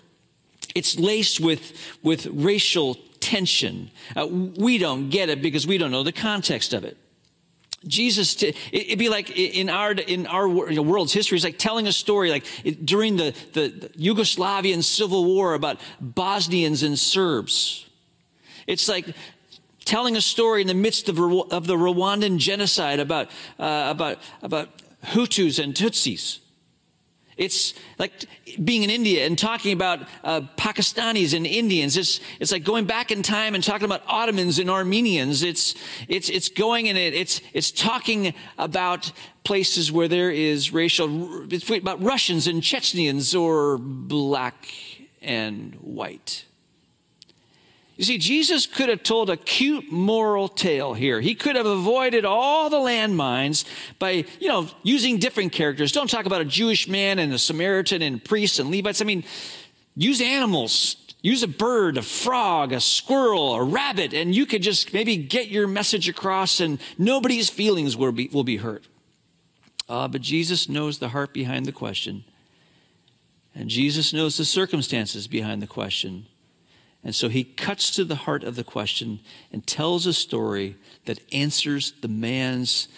it's 0.75 0.99
laced 0.99 1.41
with, 1.41 1.73
with 2.03 2.27
racial 2.27 2.97
tension. 3.21 3.91
Uh, 4.17 4.27
we 4.27 4.79
don't 4.79 5.11
get 5.11 5.29
it 5.29 5.43
because 5.43 5.67
we 5.67 5.79
don't 5.79 5.91
know 5.91 6.03
the 6.03 6.13
context 6.13 6.73
of 6.73 6.85
it. 6.85 6.97
Jesus, 7.87 8.35
t- 8.35 8.55
it'd 8.73 8.99
be 8.99 9.09
like 9.09 9.31
in 9.31 9.71
our 9.71 9.93
in 9.93 10.27
our 10.27 10.49
world's 10.49 11.15
history, 11.15 11.37
it's 11.37 11.45
like 11.45 11.59
telling 11.59 11.87
a 11.87 11.93
story 11.93 12.31
like 12.31 12.45
during 12.85 13.17
the, 13.17 13.35
the, 13.55 13.69
the 13.69 13.89
Yugoslavian 13.91 14.85
civil 14.85 15.25
war 15.25 15.55
about 15.55 15.81
Bosnians 16.01 16.83
and 16.83 16.99
Serbs. 16.99 17.87
It's 18.67 18.87
like 18.87 19.07
telling 19.87 20.17
a 20.17 20.21
story 20.21 20.61
in 20.61 20.67
the 20.67 20.75
midst 20.75 21.09
of, 21.09 21.19
of 21.19 21.67
the 21.67 21.75
Rwandan 21.75 22.37
genocide 22.37 23.01
about 23.01 23.29
uh, 23.59 23.87
about 23.89 24.19
about 24.43 24.69
Hutus 25.07 25.63
and 25.63 25.75
Tutsis. 25.75 26.41
It's 27.41 27.73
like 27.99 28.13
being 28.63 28.83
in 28.83 28.91
India 28.91 29.25
and 29.25 29.37
talking 29.37 29.73
about 29.73 30.01
uh, 30.23 30.43
Pakistanis 30.59 31.35
and 31.35 31.47
Indians. 31.47 31.97
It's, 31.97 32.21
it's 32.39 32.53
like 32.53 32.65
going 32.65 32.85
back 32.85 33.11
in 33.11 33.23
time 33.23 33.55
and 33.55 33.65
talking 33.65 33.87
about 33.87 34.03
Ottomans 34.07 34.59
and 34.59 34.69
Armenians. 34.69 35.43
It's, 35.43 35.75
it's, 36.07 36.29
it's 36.29 36.51
going 36.51 36.91
and 36.91 36.99
it, 36.99 37.15
it's, 37.15 37.41
it's 37.55 37.71
talking 37.71 38.35
about 38.59 39.11
places 39.43 39.91
where 39.91 40.07
there 40.07 40.31
is 40.31 40.71
racial, 40.71 41.51
it's 41.51 41.69
about 41.71 42.03
Russians 42.03 42.47
and 42.47 42.63
Chechens 42.63 43.35
or 43.35 43.79
black 43.79 44.69
and 45.23 45.77
white. 45.77 46.45
You 48.01 48.07
see, 48.07 48.17
Jesus 48.17 48.65
could 48.65 48.89
have 48.89 49.03
told 49.03 49.29
a 49.29 49.37
cute 49.37 49.93
moral 49.93 50.49
tale 50.49 50.95
here. 50.95 51.21
He 51.21 51.35
could 51.35 51.55
have 51.55 51.67
avoided 51.67 52.25
all 52.25 52.71
the 52.71 52.79
landmines 52.79 53.67
by, 53.99 54.25
you 54.41 54.49
know, 54.49 54.69
using 54.83 55.19
different 55.19 55.53
characters. 55.53 55.93
Don't 55.93 56.09
talk 56.09 56.25
about 56.25 56.41
a 56.41 56.47
Jewish 56.47 56.89
man 56.89 57.19
and 57.19 57.31
a 57.31 57.39
Samaritan 57.39 58.01
and 58.01 58.25
priests 58.25 58.59
and 58.59 58.71
Levites. 58.71 59.03
I 59.03 59.05
mean, 59.05 59.23
use 59.97 60.23
animals. 60.23 60.97
Use 61.21 61.43
a 61.43 61.47
bird, 61.47 61.99
a 61.99 62.03
frog, 62.03 62.73
a 62.73 62.81
squirrel, 62.81 63.55
a 63.55 63.63
rabbit, 63.63 64.15
and 64.15 64.35
you 64.35 64.47
could 64.47 64.63
just 64.63 64.95
maybe 64.95 65.19
get 65.19 65.49
your 65.49 65.69
message 65.69 66.09
across 66.09 66.59
and 66.59 66.81
nobody's 66.97 67.51
feelings 67.51 67.99
will 67.99 68.13
be, 68.13 68.31
will 68.33 68.45
be 68.45 68.57
hurt. 68.57 68.89
Uh, 69.91 70.09
but 70.09 70.23
Jesus 70.23 70.71
knows 70.71 71.01
the 71.01 71.11
heart 71.11 71.35
behind 71.35 71.67
the 71.67 71.71
question. 71.71 72.25
And 73.55 73.69
Jesus 73.69 74.15
knows 74.15 74.39
the 74.39 74.47
circumstances 74.47 75.29
behind 75.29 75.61
the 75.61 75.67
question. 75.67 76.25
And 77.03 77.15
so 77.15 77.29
he 77.29 77.45
cuts 77.45 77.91
to 77.93 78.05
the 78.05 78.15
heart 78.15 78.45
of 78.45 78.57
the 78.57 78.65
question 78.65 79.21
and 79.53 79.67
tells 79.67 80.07
a 80.07 80.13
story 80.13 80.77
that 81.07 81.21
answers 81.33 81.93
the 82.01 82.09
man's 82.09 82.89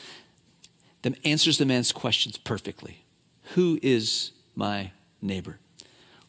that 1.02 1.18
answers 1.24 1.58
the 1.58 1.66
man's 1.66 1.90
questions 1.90 2.38
perfectly. 2.38 3.04
Who 3.54 3.78
is 3.82 4.30
my 4.54 4.92
neighbor? 5.20 5.58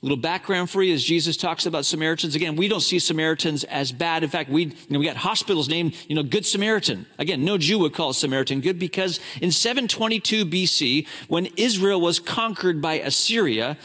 Little 0.03 0.17
background 0.17 0.69
for 0.69 0.83
you 0.83 0.93
as 0.93 1.01
Jesus 1.01 1.38
talks 1.38 1.65
about 1.65 1.86
Samaritans. 1.86 2.36
Again, 2.36 2.57
we 2.57 2.67
don't 2.67 2.81
see 2.81 3.00
Samaritans 3.00 3.63
as 3.63 3.93
bad. 3.93 4.22
In 4.22 4.29
fact, 4.29 4.50
we, 4.50 4.65
you 4.65 4.74
know, 4.89 5.00
we 5.00 5.05
got 5.05 5.15
hospitals 5.15 5.69
named, 5.69 5.95
you 6.10 6.15
know, 6.15 6.24
Good 6.24 6.45
Samaritan. 6.45 7.05
Again, 7.17 7.45
no 7.45 7.57
Jew 7.57 7.79
would 7.79 7.93
call 7.93 8.12
Samaritan 8.12 8.60
good 8.60 8.77
because 8.77 9.22
in 9.41 9.50
722 9.50 10.45
BC, 10.45 11.07
when 11.29 11.45
Israel 11.55 12.01
was 12.01 12.19
conquered 12.19 12.81
by 12.81 12.95
Assyria, 12.95 13.77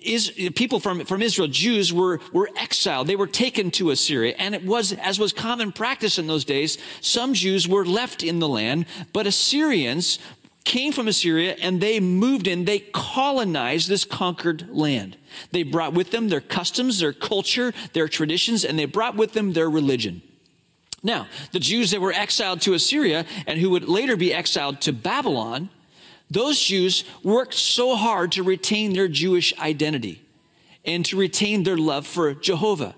is, 0.00 0.30
people 0.54 0.80
from, 0.80 1.04
from 1.04 1.20
Israel, 1.20 1.48
Jews, 1.48 1.92
were, 1.92 2.18
were 2.32 2.48
exiled. 2.56 3.06
They 3.06 3.16
were 3.16 3.26
taken 3.26 3.70
to 3.72 3.90
Assyria. 3.90 4.34
And 4.38 4.54
it 4.54 4.64
was, 4.64 4.94
as 4.94 5.18
was 5.18 5.34
common 5.34 5.70
practice 5.70 6.18
in 6.18 6.28
those 6.28 6.46
days, 6.46 6.78
some 7.02 7.34
Jews 7.34 7.68
were 7.68 7.84
left 7.84 8.22
in 8.22 8.38
the 8.38 8.48
land, 8.48 8.86
but 9.12 9.26
Assyrians 9.26 10.18
came 10.66 10.92
from 10.92 11.08
Assyria 11.08 11.56
and 11.62 11.80
they 11.80 12.00
moved 12.00 12.46
in, 12.46 12.66
they 12.66 12.80
colonized 12.80 13.88
this 13.88 14.04
conquered 14.04 14.68
land. 14.68 15.16
They 15.52 15.62
brought 15.62 15.94
with 15.94 16.10
them 16.10 16.28
their 16.28 16.40
customs, 16.42 16.98
their 16.98 17.14
culture, 17.14 17.72
their 17.94 18.08
traditions, 18.08 18.64
and 18.64 18.78
they 18.78 18.84
brought 18.84 19.16
with 19.16 19.32
them 19.32 19.54
their 19.54 19.70
religion. 19.70 20.20
Now, 21.02 21.28
the 21.52 21.60
Jews 21.60 21.92
that 21.92 22.00
were 22.00 22.12
exiled 22.12 22.60
to 22.62 22.74
Assyria 22.74 23.24
and 23.46 23.60
who 23.60 23.70
would 23.70 23.88
later 23.88 24.16
be 24.16 24.34
exiled 24.34 24.80
to 24.82 24.92
Babylon, 24.92 25.70
those 26.28 26.60
Jews 26.60 27.04
worked 27.22 27.54
so 27.54 27.94
hard 27.94 28.32
to 28.32 28.42
retain 28.42 28.92
their 28.92 29.08
Jewish 29.08 29.56
identity 29.60 30.20
and 30.84 31.04
to 31.06 31.16
retain 31.16 31.62
their 31.62 31.76
love 31.76 32.06
for 32.06 32.34
Jehovah. 32.34 32.96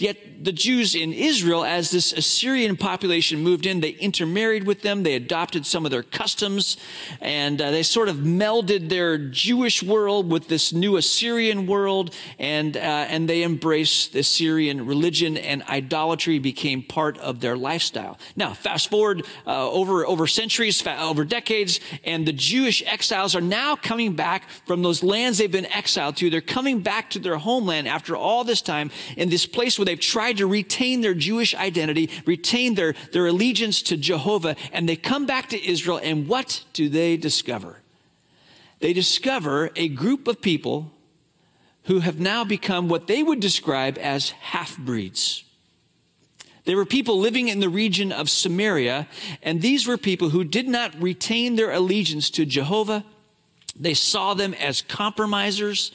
Yet 0.00 0.16
the 0.42 0.52
Jews 0.52 0.94
in 0.94 1.12
Israel, 1.12 1.62
as 1.62 1.90
this 1.90 2.14
Assyrian 2.14 2.78
population 2.78 3.40
moved 3.40 3.66
in, 3.66 3.80
they 3.80 3.90
intermarried 3.90 4.64
with 4.64 4.80
them. 4.80 5.02
They 5.02 5.14
adopted 5.14 5.66
some 5.66 5.84
of 5.84 5.90
their 5.90 6.02
customs, 6.02 6.78
and 7.20 7.60
uh, 7.60 7.70
they 7.70 7.82
sort 7.82 8.08
of 8.08 8.16
melded 8.16 8.88
their 8.88 9.18
Jewish 9.18 9.82
world 9.82 10.30
with 10.32 10.48
this 10.48 10.72
new 10.72 10.96
Assyrian 10.96 11.66
world, 11.66 12.14
and 12.38 12.78
uh, 12.78 12.80
and 12.80 13.28
they 13.28 13.42
embraced 13.42 14.14
the 14.14 14.20
Assyrian 14.20 14.86
religion, 14.86 15.36
and 15.36 15.62
idolatry 15.64 16.38
became 16.38 16.82
part 16.82 17.18
of 17.18 17.40
their 17.40 17.58
lifestyle. 17.58 18.18
Now, 18.36 18.54
fast 18.54 18.88
forward 18.88 19.26
uh, 19.46 19.70
over 19.70 20.06
over 20.06 20.26
centuries, 20.26 20.82
over 20.86 21.26
decades, 21.26 21.78
and 22.04 22.26
the 22.26 22.32
Jewish 22.32 22.82
exiles 22.86 23.36
are 23.36 23.42
now 23.42 23.76
coming 23.76 24.14
back 24.14 24.48
from 24.64 24.80
those 24.80 25.02
lands 25.02 25.36
they've 25.36 25.52
been 25.52 25.66
exiled 25.66 26.16
to. 26.16 26.30
They're 26.30 26.40
coming 26.40 26.80
back 26.80 27.10
to 27.10 27.18
their 27.18 27.36
homeland 27.36 27.86
after 27.86 28.16
all 28.16 28.44
this 28.44 28.62
time 28.62 28.90
in 29.18 29.28
this 29.28 29.44
place 29.44 29.78
where 29.78 29.89
they've 29.90 29.98
tried 29.98 30.36
to 30.36 30.46
retain 30.46 31.00
their 31.00 31.14
Jewish 31.14 31.52
identity, 31.52 32.10
retain 32.24 32.76
their, 32.76 32.94
their 33.12 33.26
allegiance 33.26 33.82
to 33.82 33.96
Jehovah, 33.96 34.54
and 34.72 34.88
they 34.88 34.94
come 34.94 35.26
back 35.26 35.48
to 35.48 35.68
Israel, 35.68 35.98
and 36.00 36.28
what 36.28 36.62
do 36.72 36.88
they 36.88 37.16
discover? 37.16 37.80
They 38.78 38.92
discover 38.92 39.70
a 39.74 39.88
group 39.88 40.28
of 40.28 40.40
people 40.40 40.92
who 41.84 41.98
have 41.98 42.20
now 42.20 42.44
become 42.44 42.88
what 42.88 43.08
they 43.08 43.20
would 43.20 43.40
describe 43.40 43.98
as 43.98 44.30
half 44.30 44.78
breeds. 44.78 45.42
There 46.66 46.76
were 46.76 46.86
people 46.86 47.18
living 47.18 47.48
in 47.48 47.58
the 47.58 47.68
region 47.68 48.12
of 48.12 48.30
Samaria, 48.30 49.08
and 49.42 49.60
these 49.60 49.88
were 49.88 49.98
people 49.98 50.28
who 50.28 50.44
did 50.44 50.68
not 50.68 50.94
retain 51.02 51.56
their 51.56 51.72
allegiance 51.72 52.30
to 52.30 52.46
Jehovah. 52.46 53.04
They 53.74 53.94
saw 53.94 54.34
them 54.34 54.54
as 54.54 54.82
compromisers. 54.82 55.90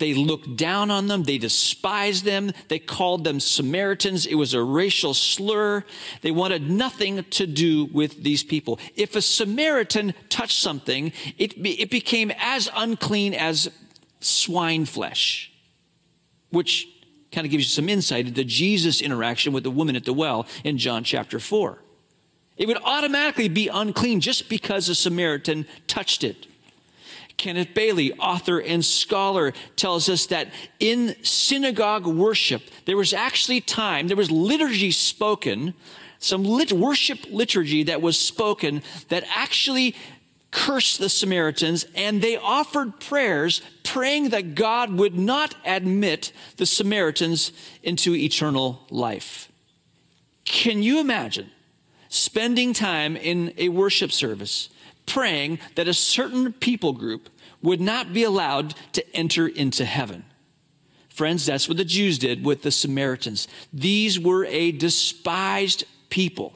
They 0.00 0.14
looked 0.14 0.56
down 0.56 0.90
on 0.90 1.08
them. 1.08 1.24
They 1.24 1.36
despised 1.36 2.24
them. 2.24 2.52
They 2.68 2.78
called 2.78 3.22
them 3.22 3.38
Samaritans. 3.38 4.24
It 4.24 4.34
was 4.34 4.54
a 4.54 4.62
racial 4.62 5.12
slur. 5.12 5.84
They 6.22 6.30
wanted 6.30 6.70
nothing 6.70 7.22
to 7.22 7.46
do 7.46 7.84
with 7.84 8.24
these 8.24 8.42
people. 8.42 8.80
If 8.96 9.14
a 9.14 9.20
Samaritan 9.20 10.14
touched 10.30 10.58
something, 10.58 11.12
it, 11.36 11.52
it 11.58 11.90
became 11.90 12.32
as 12.38 12.70
unclean 12.74 13.34
as 13.34 13.70
swine 14.20 14.86
flesh, 14.86 15.52
which 16.48 16.88
kind 17.30 17.44
of 17.44 17.50
gives 17.50 17.64
you 17.64 17.68
some 17.70 17.90
insight 17.90 18.26
into 18.26 18.42
Jesus' 18.42 19.02
interaction 19.02 19.52
with 19.52 19.64
the 19.64 19.70
woman 19.70 19.96
at 19.96 20.06
the 20.06 20.14
well 20.14 20.46
in 20.64 20.78
John 20.78 21.04
chapter 21.04 21.38
4. 21.38 21.78
It 22.56 22.68
would 22.68 22.78
automatically 22.82 23.48
be 23.48 23.68
unclean 23.68 24.20
just 24.20 24.48
because 24.48 24.88
a 24.88 24.94
Samaritan 24.94 25.66
touched 25.86 26.24
it. 26.24 26.46
Kenneth 27.40 27.72
Bailey, 27.72 28.12
author 28.12 28.60
and 28.60 28.84
scholar, 28.84 29.54
tells 29.74 30.10
us 30.10 30.26
that 30.26 30.48
in 30.78 31.16
synagogue 31.24 32.06
worship, 32.06 32.60
there 32.84 32.98
was 32.98 33.14
actually 33.14 33.62
time, 33.62 34.08
there 34.08 34.16
was 34.16 34.30
liturgy 34.30 34.90
spoken, 34.90 35.72
some 36.18 36.44
lit- 36.44 36.70
worship 36.70 37.18
liturgy 37.30 37.82
that 37.84 38.02
was 38.02 38.18
spoken 38.18 38.82
that 39.08 39.24
actually 39.34 39.96
cursed 40.50 40.98
the 40.98 41.08
Samaritans, 41.08 41.86
and 41.94 42.20
they 42.20 42.36
offered 42.36 43.00
prayers 43.00 43.62
praying 43.84 44.28
that 44.28 44.54
God 44.54 44.92
would 44.92 45.18
not 45.18 45.54
admit 45.64 46.32
the 46.58 46.66
Samaritans 46.66 47.52
into 47.82 48.14
eternal 48.14 48.84
life. 48.90 49.50
Can 50.44 50.82
you 50.82 51.00
imagine 51.00 51.50
spending 52.10 52.74
time 52.74 53.16
in 53.16 53.54
a 53.56 53.70
worship 53.70 54.12
service 54.12 54.68
praying 55.10 55.58
that 55.74 55.88
a 55.88 55.94
certain 55.94 56.52
people 56.52 56.92
group 56.92 57.28
would 57.62 57.80
not 57.80 58.12
be 58.12 58.22
allowed 58.22 58.74
to 58.92 59.16
enter 59.16 59.46
into 59.46 59.84
heaven. 59.84 60.24
Friends, 61.08 61.44
that's 61.44 61.68
what 61.68 61.76
the 61.76 61.84
Jews 61.84 62.18
did 62.18 62.44
with 62.44 62.62
the 62.62 62.70
Samaritans. 62.70 63.48
These 63.72 64.18
were 64.18 64.46
a 64.46 64.72
despised 64.72 65.84
people. 66.08 66.54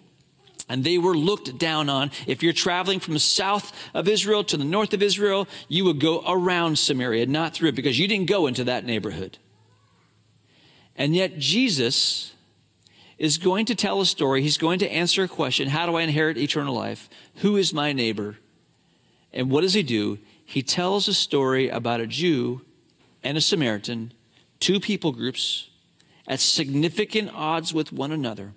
And 0.66 0.82
they 0.82 0.96
were 0.96 1.14
looked 1.14 1.58
down 1.58 1.90
on. 1.90 2.10
If 2.26 2.42
you're 2.42 2.54
traveling 2.54 2.98
from 2.98 3.12
the 3.12 3.20
south 3.20 3.72
of 3.92 4.08
Israel 4.08 4.42
to 4.44 4.56
the 4.56 4.64
north 4.64 4.94
of 4.94 5.02
Israel, 5.02 5.46
you 5.68 5.84
would 5.84 6.00
go 6.00 6.22
around 6.26 6.78
Samaria, 6.78 7.26
not 7.26 7.52
through 7.52 7.70
it, 7.70 7.74
because 7.74 7.98
you 7.98 8.08
didn't 8.08 8.28
go 8.30 8.46
into 8.46 8.64
that 8.64 8.86
neighborhood. 8.86 9.36
And 10.96 11.14
yet, 11.14 11.38
Jesus 11.38 12.32
is 13.18 13.36
going 13.36 13.66
to 13.66 13.74
tell 13.74 14.00
a 14.00 14.06
story. 14.06 14.40
He's 14.40 14.56
going 14.56 14.78
to 14.78 14.90
answer 14.90 15.24
a 15.24 15.28
question 15.28 15.68
How 15.68 15.84
do 15.86 15.96
I 15.96 16.02
inherit 16.02 16.38
eternal 16.38 16.74
life? 16.74 17.10
Who 17.36 17.56
is 17.56 17.74
my 17.74 17.92
neighbor? 17.92 18.38
And 19.34 19.50
what 19.50 19.60
does 19.60 19.74
he 19.74 19.82
do? 19.82 20.18
He 20.44 20.62
tells 20.62 21.08
a 21.08 21.14
story 21.14 21.68
about 21.68 22.00
a 22.00 22.06
Jew 22.06 22.62
and 23.22 23.36
a 23.36 23.40
Samaritan, 23.40 24.12
two 24.60 24.78
people 24.78 25.12
groups 25.12 25.68
at 26.26 26.40
significant 26.40 27.30
odds 27.34 27.74
with 27.74 27.92
one 27.92 28.12
another. 28.12 28.52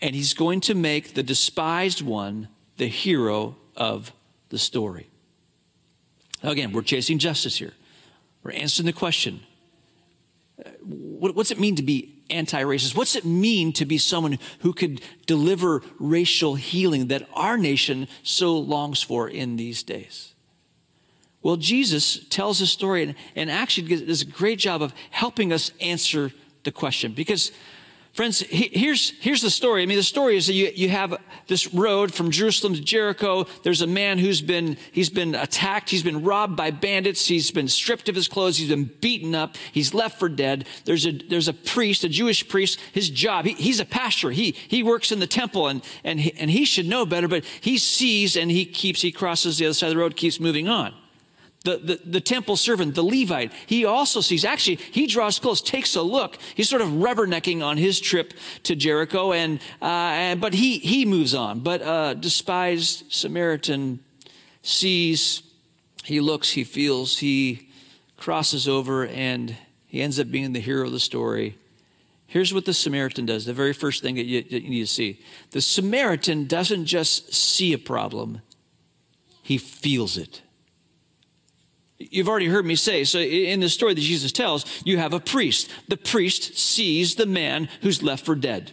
And 0.00 0.14
he's 0.14 0.32
going 0.32 0.60
to 0.62 0.74
make 0.74 1.14
the 1.14 1.22
despised 1.22 2.02
one 2.02 2.48
the 2.78 2.86
hero 2.86 3.56
of 3.76 4.12
the 4.48 4.58
story. 4.58 5.08
Again, 6.42 6.72
we're 6.72 6.82
chasing 6.82 7.18
justice 7.18 7.58
here. 7.58 7.74
We're 8.42 8.52
answering 8.52 8.86
the 8.86 8.92
question 8.92 9.42
what's 10.82 11.50
it 11.50 11.60
mean 11.60 11.76
to 11.76 11.82
be 11.82 12.22
anti 12.30 12.62
racist? 12.62 12.96
What's 12.96 13.16
it 13.16 13.24
mean 13.24 13.72
to 13.74 13.84
be 13.84 13.98
someone 13.98 14.38
who 14.60 14.72
could 14.72 15.00
deliver 15.26 15.82
racial 15.98 16.54
healing 16.54 17.08
that 17.08 17.28
our 17.34 17.56
nation 17.56 18.08
so 18.22 18.56
longs 18.56 19.02
for 19.02 19.28
in 19.28 19.56
these 19.56 19.82
days? 19.82 20.34
Well, 21.42 21.56
Jesus 21.56 22.26
tells 22.28 22.60
a 22.60 22.66
story 22.66 23.04
and, 23.04 23.14
and 23.36 23.50
actually 23.50 24.04
does 24.04 24.22
a 24.22 24.26
great 24.26 24.58
job 24.58 24.82
of 24.82 24.92
helping 25.10 25.52
us 25.52 25.70
answer 25.80 26.32
the 26.64 26.72
question 26.72 27.12
because 27.12 27.52
Friends, 28.18 28.40
here's, 28.40 29.10
here's 29.20 29.42
the 29.42 29.48
story. 29.48 29.84
I 29.84 29.86
mean, 29.86 29.96
the 29.96 30.02
story 30.02 30.36
is 30.36 30.48
that 30.48 30.52
you, 30.52 30.72
you 30.74 30.88
have 30.88 31.16
this 31.46 31.72
road 31.72 32.12
from 32.12 32.32
Jerusalem 32.32 32.74
to 32.74 32.80
Jericho. 32.80 33.46
There's 33.62 33.80
a 33.80 33.86
man 33.86 34.18
who's 34.18 34.42
been, 34.42 34.76
he's 34.90 35.08
been 35.08 35.36
attacked. 35.36 35.88
He's 35.88 36.02
been 36.02 36.24
robbed 36.24 36.56
by 36.56 36.72
bandits. 36.72 37.28
He's 37.28 37.52
been 37.52 37.68
stripped 37.68 38.08
of 38.08 38.16
his 38.16 38.26
clothes. 38.26 38.56
He's 38.56 38.70
been 38.70 38.86
beaten 38.86 39.36
up. 39.36 39.56
He's 39.70 39.94
left 39.94 40.18
for 40.18 40.28
dead. 40.28 40.66
There's 40.84 41.06
a, 41.06 41.12
there's 41.12 41.46
a 41.46 41.52
priest, 41.52 42.02
a 42.02 42.08
Jewish 42.08 42.48
priest. 42.48 42.80
His 42.92 43.08
job, 43.08 43.44
he, 43.44 43.52
he's 43.52 43.78
a 43.78 43.84
pastor. 43.84 44.32
He, 44.32 44.50
he 44.50 44.82
works 44.82 45.12
in 45.12 45.20
the 45.20 45.28
temple 45.28 45.68
and, 45.68 45.84
and, 46.02 46.18
he, 46.18 46.34
and 46.34 46.50
he 46.50 46.64
should 46.64 46.86
know 46.86 47.06
better, 47.06 47.28
but 47.28 47.44
he 47.60 47.78
sees 47.78 48.36
and 48.36 48.50
he 48.50 48.64
keeps, 48.64 49.00
he 49.00 49.12
crosses 49.12 49.58
the 49.58 49.66
other 49.66 49.74
side 49.74 49.90
of 49.90 49.94
the 49.94 50.00
road, 50.00 50.16
keeps 50.16 50.40
moving 50.40 50.66
on 50.66 50.92
the, 51.64 51.76
the, 51.76 52.00
the, 52.04 52.20
temple 52.20 52.56
servant, 52.56 52.94
the 52.94 53.02
Levite, 53.02 53.52
he 53.66 53.84
also 53.84 54.20
sees, 54.20 54.44
actually, 54.44 54.76
he 54.76 55.06
draws 55.06 55.38
close, 55.38 55.60
takes 55.60 55.96
a 55.96 56.02
look. 56.02 56.38
He's 56.54 56.68
sort 56.68 56.82
of 56.82 56.88
rubbernecking 56.88 57.64
on 57.64 57.76
his 57.76 58.00
trip 58.00 58.32
to 58.62 58.76
Jericho, 58.76 59.32
and, 59.32 59.58
uh, 59.82 59.84
and 59.84 60.40
but 60.40 60.54
he, 60.54 60.78
he 60.78 61.04
moves 61.04 61.34
on. 61.34 61.60
But 61.60 61.82
uh, 61.82 62.14
despised 62.14 63.12
Samaritan 63.12 64.00
sees, 64.62 65.42
he 66.04 66.20
looks, 66.20 66.50
he 66.50 66.64
feels, 66.64 67.18
he 67.18 67.68
crosses 68.16 68.68
over, 68.68 69.06
and 69.06 69.56
he 69.86 70.00
ends 70.00 70.20
up 70.20 70.30
being 70.30 70.52
the 70.52 70.60
hero 70.60 70.86
of 70.86 70.92
the 70.92 71.00
story. 71.00 71.56
Here's 72.28 72.52
what 72.52 72.66
the 72.66 72.74
Samaritan 72.74 73.26
does 73.26 73.46
the 73.46 73.54
very 73.54 73.72
first 73.72 74.02
thing 74.02 74.14
that 74.16 74.26
you, 74.26 74.42
that 74.42 74.62
you 74.62 74.68
need 74.68 74.80
to 74.80 74.86
see 74.86 75.20
the 75.50 75.62
Samaritan 75.62 76.46
doesn't 76.46 76.84
just 76.84 77.34
see 77.34 77.72
a 77.72 77.78
problem, 77.78 78.42
he 79.42 79.58
feels 79.58 80.16
it. 80.18 80.42
You've 81.98 82.28
already 82.28 82.46
heard 82.46 82.64
me 82.64 82.76
say, 82.76 83.02
so 83.02 83.18
in 83.18 83.60
the 83.60 83.68
story 83.68 83.92
that 83.92 84.00
Jesus 84.00 84.30
tells, 84.30 84.64
you 84.84 84.98
have 84.98 85.12
a 85.12 85.20
priest. 85.20 85.68
The 85.88 85.96
priest 85.96 86.56
sees 86.56 87.16
the 87.16 87.26
man 87.26 87.68
who's 87.82 88.02
left 88.02 88.24
for 88.24 88.36
dead. 88.36 88.72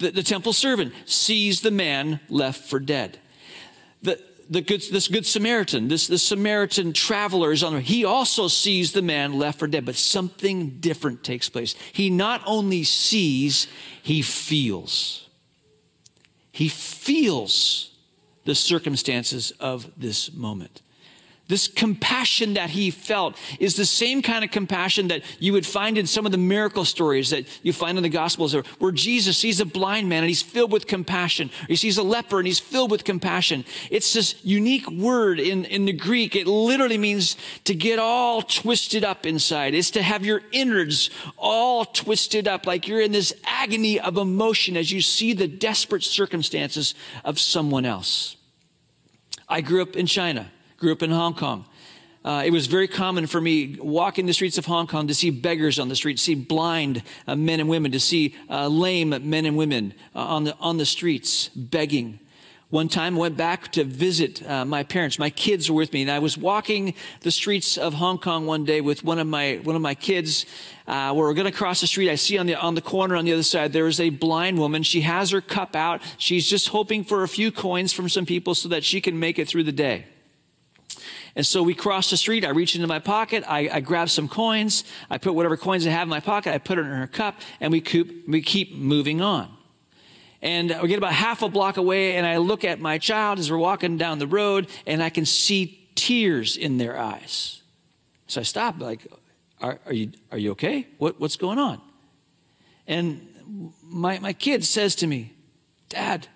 The, 0.00 0.10
the 0.10 0.24
temple 0.24 0.52
servant 0.52 0.92
sees 1.06 1.60
the 1.60 1.70
man 1.70 2.18
left 2.28 2.68
for 2.68 2.80
dead. 2.80 3.20
The, 4.02 4.20
the 4.50 4.60
good, 4.60 4.82
this 4.90 5.06
good 5.06 5.24
Samaritan, 5.24 5.86
this, 5.86 6.08
this 6.08 6.24
Samaritan 6.24 6.92
traveler 6.92 7.52
is 7.52 7.62
on 7.62 7.74
there. 7.74 7.80
He 7.80 8.04
also 8.04 8.48
sees 8.48 8.90
the 8.90 9.02
man 9.02 9.38
left 9.38 9.60
for 9.60 9.68
dead, 9.68 9.86
but 9.86 9.94
something 9.94 10.80
different 10.80 11.22
takes 11.22 11.48
place. 11.48 11.76
He 11.92 12.10
not 12.10 12.42
only 12.44 12.82
sees, 12.82 13.68
he 14.02 14.20
feels. 14.20 15.28
He 16.50 16.68
feels 16.68 17.96
the 18.44 18.56
circumstances 18.56 19.52
of 19.60 19.88
this 19.96 20.32
moment. 20.32 20.82
This 21.52 21.68
compassion 21.68 22.54
that 22.54 22.70
he 22.70 22.90
felt 22.90 23.36
is 23.60 23.76
the 23.76 23.84
same 23.84 24.22
kind 24.22 24.42
of 24.42 24.50
compassion 24.50 25.08
that 25.08 25.22
you 25.38 25.52
would 25.52 25.66
find 25.66 25.98
in 25.98 26.06
some 26.06 26.24
of 26.24 26.32
the 26.32 26.38
miracle 26.38 26.86
stories 26.86 27.28
that 27.28 27.44
you 27.62 27.74
find 27.74 27.98
in 27.98 28.02
the 28.02 28.08
Gospels, 28.08 28.54
where 28.54 28.90
Jesus 28.90 29.36
sees 29.36 29.60
a 29.60 29.66
blind 29.66 30.08
man 30.08 30.22
and 30.22 30.30
he's 30.30 30.40
filled 30.40 30.72
with 30.72 30.86
compassion. 30.86 31.50
He 31.68 31.76
sees 31.76 31.98
a 31.98 32.02
leper 32.02 32.38
and 32.38 32.46
he's 32.46 32.58
filled 32.58 32.90
with 32.90 33.04
compassion. 33.04 33.66
It's 33.90 34.14
this 34.14 34.42
unique 34.42 34.90
word 34.90 35.38
in, 35.38 35.66
in 35.66 35.84
the 35.84 35.92
Greek. 35.92 36.34
It 36.34 36.46
literally 36.46 36.96
means 36.96 37.36
to 37.64 37.74
get 37.74 37.98
all 37.98 38.40
twisted 38.40 39.04
up 39.04 39.26
inside. 39.26 39.74
It's 39.74 39.90
to 39.90 40.02
have 40.02 40.24
your 40.24 40.40
innards 40.52 41.10
all 41.36 41.84
twisted 41.84 42.48
up, 42.48 42.66
like 42.66 42.88
you're 42.88 43.02
in 43.02 43.12
this 43.12 43.34
agony 43.44 44.00
of 44.00 44.16
emotion 44.16 44.74
as 44.74 44.90
you 44.90 45.02
see 45.02 45.34
the 45.34 45.48
desperate 45.48 46.02
circumstances 46.02 46.94
of 47.26 47.38
someone 47.38 47.84
else. 47.84 48.38
I 49.50 49.60
grew 49.60 49.82
up 49.82 49.96
in 49.96 50.06
China 50.06 50.50
grew 50.82 50.90
up 50.90 51.02
in 51.04 51.12
Hong 51.12 51.32
Kong. 51.32 51.64
Uh, 52.24 52.42
it 52.44 52.50
was 52.50 52.66
very 52.66 52.88
common 52.88 53.28
for 53.28 53.40
me 53.40 53.76
walking 53.80 54.26
the 54.26 54.32
streets 54.32 54.58
of 54.58 54.66
Hong 54.66 54.88
Kong 54.88 55.06
to 55.06 55.14
see 55.14 55.30
beggars 55.30 55.78
on 55.78 55.88
the 55.88 55.94
street, 55.94 56.18
see 56.18 56.34
blind 56.34 57.04
uh, 57.28 57.36
men 57.36 57.60
and 57.60 57.68
women, 57.68 57.92
to 57.92 58.00
see 58.00 58.34
uh, 58.50 58.66
lame 58.66 59.10
men 59.10 59.46
and 59.46 59.56
women 59.56 59.94
uh, 60.12 60.18
on 60.18 60.42
the 60.42 60.56
on 60.58 60.78
the 60.78 60.84
streets 60.84 61.50
begging. 61.54 62.18
One 62.70 62.88
time, 62.88 63.14
I 63.14 63.20
went 63.20 63.36
back 63.36 63.70
to 63.72 63.84
visit 63.84 64.44
uh, 64.48 64.64
my 64.64 64.82
parents. 64.82 65.20
My 65.20 65.30
kids 65.30 65.70
were 65.70 65.76
with 65.76 65.92
me, 65.92 66.02
and 66.02 66.10
I 66.10 66.18
was 66.18 66.36
walking 66.36 66.94
the 67.20 67.30
streets 67.30 67.78
of 67.78 67.94
Hong 67.94 68.18
Kong 68.18 68.46
one 68.46 68.64
day 68.64 68.80
with 68.80 69.04
one 69.04 69.20
of 69.20 69.28
my 69.28 69.60
one 69.62 69.76
of 69.76 69.82
my 69.82 69.94
kids. 69.94 70.46
Uh, 70.88 71.12
we're 71.14 71.32
going 71.32 71.46
to 71.46 71.56
cross 71.56 71.80
the 71.80 71.86
street. 71.86 72.10
I 72.10 72.16
see 72.16 72.38
on 72.38 72.46
the 72.46 72.56
on 72.56 72.74
the 72.74 72.82
corner 72.82 73.14
on 73.14 73.24
the 73.24 73.32
other 73.32 73.44
side 73.44 73.72
there 73.72 73.86
is 73.86 74.00
a 74.00 74.10
blind 74.10 74.58
woman. 74.58 74.82
She 74.82 75.02
has 75.02 75.30
her 75.30 75.40
cup 75.40 75.76
out. 75.76 76.02
She's 76.18 76.48
just 76.48 76.70
hoping 76.70 77.04
for 77.04 77.22
a 77.22 77.28
few 77.28 77.52
coins 77.52 77.92
from 77.92 78.08
some 78.08 78.26
people 78.26 78.56
so 78.56 78.68
that 78.70 78.82
she 78.82 79.00
can 79.00 79.20
make 79.20 79.38
it 79.38 79.46
through 79.46 79.62
the 79.62 79.70
day. 79.70 80.06
And 81.34 81.46
so 81.46 81.62
we 81.62 81.74
cross 81.74 82.10
the 82.10 82.16
street. 82.16 82.44
I 82.44 82.50
reach 82.50 82.74
into 82.74 82.86
my 82.86 82.98
pocket. 82.98 83.44
I, 83.46 83.68
I, 83.72 83.80
grab 83.80 84.10
some 84.10 84.28
coins. 84.28 84.84
I 85.08 85.18
put 85.18 85.34
whatever 85.34 85.56
coins 85.56 85.86
I 85.86 85.90
have 85.90 86.02
in 86.02 86.08
my 86.08 86.20
pocket. 86.20 86.54
I 86.54 86.58
put 86.58 86.78
it 86.78 86.82
in 86.82 86.92
her 86.92 87.06
cup, 87.06 87.40
and 87.60 87.72
we 87.72 87.80
keep, 87.80 88.28
we 88.28 88.42
keep 88.42 88.74
moving 88.74 89.20
on. 89.20 89.48
And 90.42 90.76
we 90.82 90.88
get 90.88 90.98
about 90.98 91.12
half 91.12 91.42
a 91.42 91.48
block 91.48 91.76
away, 91.76 92.16
and 92.16 92.26
I 92.26 92.38
look 92.38 92.64
at 92.64 92.80
my 92.80 92.98
child 92.98 93.38
as 93.38 93.50
we're 93.50 93.58
walking 93.58 93.96
down 93.96 94.18
the 94.18 94.26
road, 94.26 94.68
and 94.86 95.02
I 95.02 95.08
can 95.08 95.24
see 95.24 95.88
tears 95.94 96.56
in 96.56 96.78
their 96.78 96.98
eyes. 96.98 97.62
So 98.26 98.40
I 98.40 98.44
stop, 98.44 98.80
like, 98.80 99.06
are, 99.60 99.78
are 99.86 99.92
you, 99.92 100.10
are 100.32 100.38
you 100.38 100.50
okay? 100.52 100.88
What, 100.98 101.20
what's 101.20 101.36
going 101.36 101.58
on? 101.58 101.80
And 102.86 103.28
my, 103.82 104.18
my 104.18 104.32
kid 104.32 104.64
says 104.64 104.96
to 104.96 105.06
me, 105.06 105.32
Dad, 105.88 106.26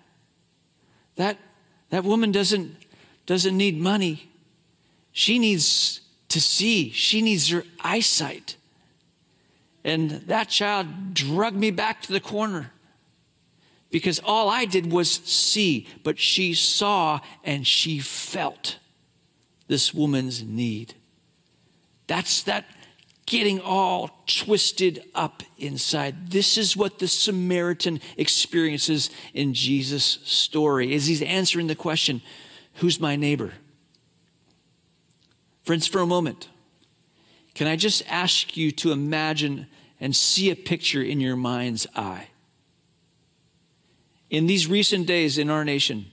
that, 1.15 1.37
that 1.89 2.03
woman 2.03 2.31
doesn't, 2.31 2.75
doesn't 3.25 3.57
need 3.57 3.77
money. 3.77 4.26
She 5.17 5.39
needs 5.39 6.01
to 6.29 6.39
see. 6.39 6.91
She 6.91 7.23
needs 7.23 7.49
her 7.49 7.63
eyesight. 7.81 8.55
And 9.83 10.11
that 10.11 10.47
child 10.47 11.15
drugged 11.15 11.57
me 11.57 11.71
back 11.71 12.03
to 12.03 12.13
the 12.13 12.19
corner 12.19 12.71
because 13.89 14.19
all 14.23 14.47
I 14.47 14.65
did 14.65 14.91
was 14.91 15.09
see, 15.09 15.87
but 16.03 16.19
she 16.19 16.53
saw 16.53 17.19
and 17.43 17.65
she 17.65 17.97
felt 17.97 18.77
this 19.65 19.91
woman's 19.91 20.43
need. 20.43 20.93
That's 22.05 22.43
that 22.43 22.65
getting 23.25 23.59
all 23.59 24.23
twisted 24.27 25.03
up 25.15 25.41
inside. 25.57 26.29
This 26.29 26.59
is 26.59 26.77
what 26.77 26.99
the 26.99 27.07
Samaritan 27.07 28.01
experiences 28.17 29.09
in 29.33 29.55
Jesus' 29.55 30.19
story 30.25 30.93
as 30.93 31.07
he's 31.07 31.23
answering 31.23 31.65
the 31.65 31.73
question, 31.73 32.21
Who's 32.75 32.99
my 32.99 33.15
neighbor? 33.15 33.53
Friends, 35.67 35.85
for 35.85 35.99
a 35.99 36.05
moment, 36.05 36.47
can 37.53 37.67
I 37.67 37.75
just 37.75 38.01
ask 38.07 38.55
you 38.55 38.71
to 38.71 38.93
imagine 38.93 39.67
and 39.99 40.15
see 40.15 40.49
a 40.49 40.55
picture 40.55 41.03
in 41.03 41.19
your 41.19 41.35
mind's 41.35 41.85
eye? 41.93 42.29
In 44.29 44.47
these 44.47 44.67
recent 44.67 45.07
days 45.07 45.37
in 45.37 45.49
our 45.49 45.65
nation, 45.65 46.05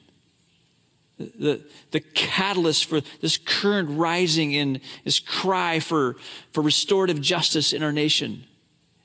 the, 1.19 1.65
the 1.93 2.01
catalyst 2.01 2.87
for 2.87 3.01
this 3.21 3.37
current 3.37 3.91
rising 3.91 4.51
in 4.51 4.81
this 5.05 5.21
cry 5.21 5.79
for, 5.79 6.17
for 6.51 6.61
restorative 6.61 7.21
justice 7.21 7.73
in 7.73 7.85
our 7.85 7.93
nation. 7.93 8.43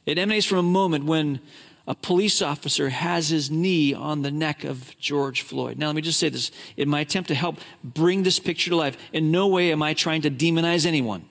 It 0.08 0.18
emanates 0.18 0.48
from 0.48 0.58
a 0.58 0.64
moment 0.64 1.06
when 1.06 1.42
a 1.90 1.96
police 1.96 2.40
officer 2.44 2.90
has 2.90 3.30
his 3.30 3.50
knee 3.50 3.96
on 3.96 4.22
the 4.22 4.30
neck 4.30 4.64
of 4.64 4.96
George 5.00 5.42
Floyd. 5.42 5.80
Now, 5.80 5.88
let 5.88 5.96
me 5.96 6.04
just 6.04 6.20
say 6.20 6.30
this 6.30 6.52
in 6.78 6.88
my 6.88 7.00
attempt 7.00 7.30
to 7.30 7.36
help 7.36 7.58
bring 7.84 8.22
this 8.22 8.38
picture 8.38 8.70
to 8.70 8.76
life, 8.76 8.96
in 9.12 9.32
no 9.32 9.48
way 9.48 9.72
am 9.72 9.82
I 9.82 9.96
trying 9.96 10.22
to 10.22 10.30
demonize 10.30 10.86
anyone. 10.86 11.26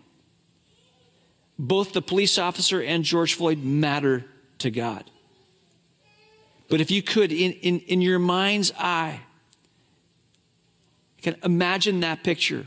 Both 1.61 1.92
the 1.92 2.03
police 2.03 2.38
officer 2.38 2.83
and 2.83 3.05
George 3.05 3.35
Floyd 3.35 3.62
matter 3.62 4.25
to 4.59 4.71
God. 4.73 5.09
But 6.68 6.81
if 6.81 6.90
you 6.90 7.03
could, 7.03 7.31
in, 7.31 7.53
in, 7.53 7.79
in 7.81 8.01
your 8.01 8.18
mind's 8.18 8.73
eye, 8.77 9.21
can 11.23 11.37
imagine 11.44 12.01
that 12.01 12.25
picture. 12.25 12.66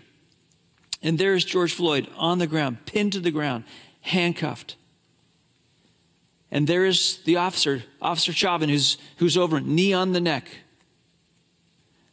And 1.04 1.20
there's 1.20 1.44
George 1.44 1.74
Floyd 1.74 2.08
on 2.16 2.40
the 2.40 2.48
ground, 2.48 2.86
pinned 2.86 3.12
to 3.14 3.20
the 3.20 3.32
ground, 3.32 3.66
handcuffed. 4.00 4.78
And 6.52 6.68
there 6.68 6.86
is 6.86 7.20
the 7.24 7.38
officer, 7.38 7.84
Officer 8.02 8.34
Chauvin, 8.34 8.70
who's, 8.70 8.98
who's 9.18 9.38
over, 9.38 9.62
knee 9.62 9.94
on 9.94 10.12
the 10.12 10.20
neck. 10.20 10.50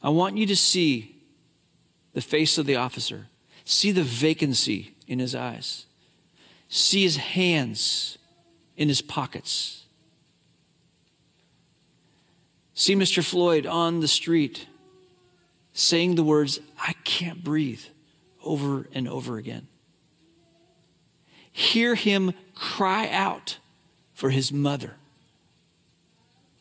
I 0.02 0.10
want 0.10 0.36
you 0.36 0.46
to 0.46 0.56
see 0.56 1.16
the 2.12 2.20
face 2.20 2.56
of 2.56 2.66
the 2.66 2.76
officer, 2.76 3.26
see 3.64 3.90
the 3.90 4.04
vacancy 4.04 4.94
in 5.08 5.18
his 5.18 5.34
eyes, 5.34 5.86
see 6.68 7.02
his 7.02 7.16
hands 7.16 8.18
in 8.76 8.88
his 8.88 9.02
pockets. 9.02 9.84
See 12.74 12.94
Mr. 12.94 13.28
Floyd 13.28 13.66
on 13.66 13.98
the 13.98 14.08
street 14.08 14.68
saying 15.72 16.14
the 16.14 16.24
words, 16.24 16.60
I 16.80 16.92
can't 17.04 17.42
breathe, 17.42 17.82
over 18.44 18.88
and 18.92 19.08
over 19.08 19.36
again. 19.36 19.66
Hear 21.52 21.94
him 21.94 22.34
cry 22.54 23.08
out 23.08 23.58
for 24.18 24.30
his 24.30 24.50
mother. 24.50 24.96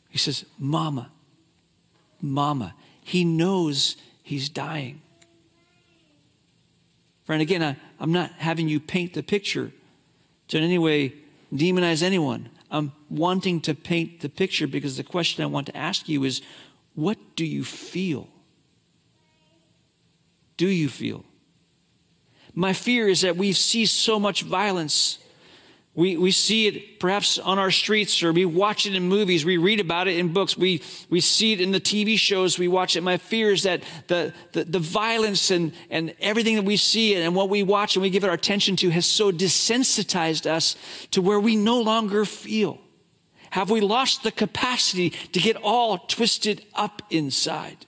He 0.09 0.19
says, 0.19 0.45
Mama, 0.59 1.09
Mama. 2.21 2.75
He 3.01 3.25
knows 3.25 3.97
he's 4.21 4.47
dying. 4.47 5.01
Friend, 7.25 7.41
again, 7.41 7.63
I, 7.63 7.75
am 7.99 8.11
not 8.11 8.31
having 8.33 8.69
you 8.69 8.79
paint 8.79 9.15
the 9.15 9.23
picture 9.23 9.71
to 10.49 10.57
in 10.59 10.63
any 10.63 10.77
way 10.77 11.15
demonize 11.51 12.03
anyone. 12.03 12.49
I'm 12.69 12.91
wanting 13.09 13.61
to 13.61 13.73
paint 13.73 14.19
the 14.19 14.29
picture 14.29 14.67
because 14.67 14.95
the 14.95 15.03
question 15.03 15.43
I 15.43 15.47
want 15.47 15.65
to 15.65 15.75
ask 15.75 16.07
you 16.07 16.25
is 16.25 16.43
what 16.93 17.17
do 17.35 17.43
you 17.43 17.63
feel? 17.63 18.27
Do 20.57 20.67
you 20.67 20.89
feel? 20.89 21.25
My 22.53 22.73
fear 22.73 23.07
is 23.07 23.21
that 23.21 23.35
we 23.35 23.51
see 23.51 23.87
so 23.87 24.19
much 24.19 24.43
violence. 24.43 25.17
We, 25.97 26.15
we 26.15 26.29
see 26.29 26.67
it 26.67 26.99
perhaps 26.99 27.39
on 27.39 27.57
our 27.57 27.71
streets 27.71 28.21
or 28.21 28.31
we 28.31 28.45
watch 28.45 28.85
it 28.85 28.93
in 28.93 29.09
movies. 29.09 29.43
We 29.43 29.57
read 29.57 29.79
about 29.79 30.07
it 30.07 30.19
in 30.19 30.31
books. 30.31 30.55
We, 30.55 30.83
we 31.09 31.19
see 31.19 31.53
it 31.53 31.59
in 31.59 31.71
the 31.71 31.79
TV 31.79 32.19
shows. 32.19 32.59
We 32.59 32.67
watch 32.67 32.95
it. 32.95 33.01
My 33.01 33.17
fear 33.17 33.51
is 33.51 33.63
that 33.63 33.81
the, 34.05 34.31
the, 34.51 34.63
the 34.63 34.77
violence 34.77 35.49
and, 35.49 35.73
and 35.89 36.13
everything 36.19 36.55
that 36.55 36.65
we 36.65 36.77
see 36.77 37.15
and 37.15 37.33
what 37.33 37.49
we 37.49 37.63
watch 37.63 37.95
and 37.95 38.03
we 38.03 38.11
give 38.11 38.23
it 38.23 38.27
our 38.27 38.35
attention 38.35 38.75
to 38.75 38.91
has 38.91 39.07
so 39.07 39.31
desensitized 39.31 40.45
us 40.45 40.75
to 41.09 41.19
where 41.19 41.39
we 41.39 41.55
no 41.55 41.81
longer 41.81 42.25
feel. 42.25 42.79
Have 43.49 43.71
we 43.71 43.81
lost 43.81 44.21
the 44.21 44.31
capacity 44.31 45.09
to 45.09 45.39
get 45.39 45.55
all 45.55 45.97
twisted 45.97 46.63
up 46.75 47.01
inside? 47.09 47.87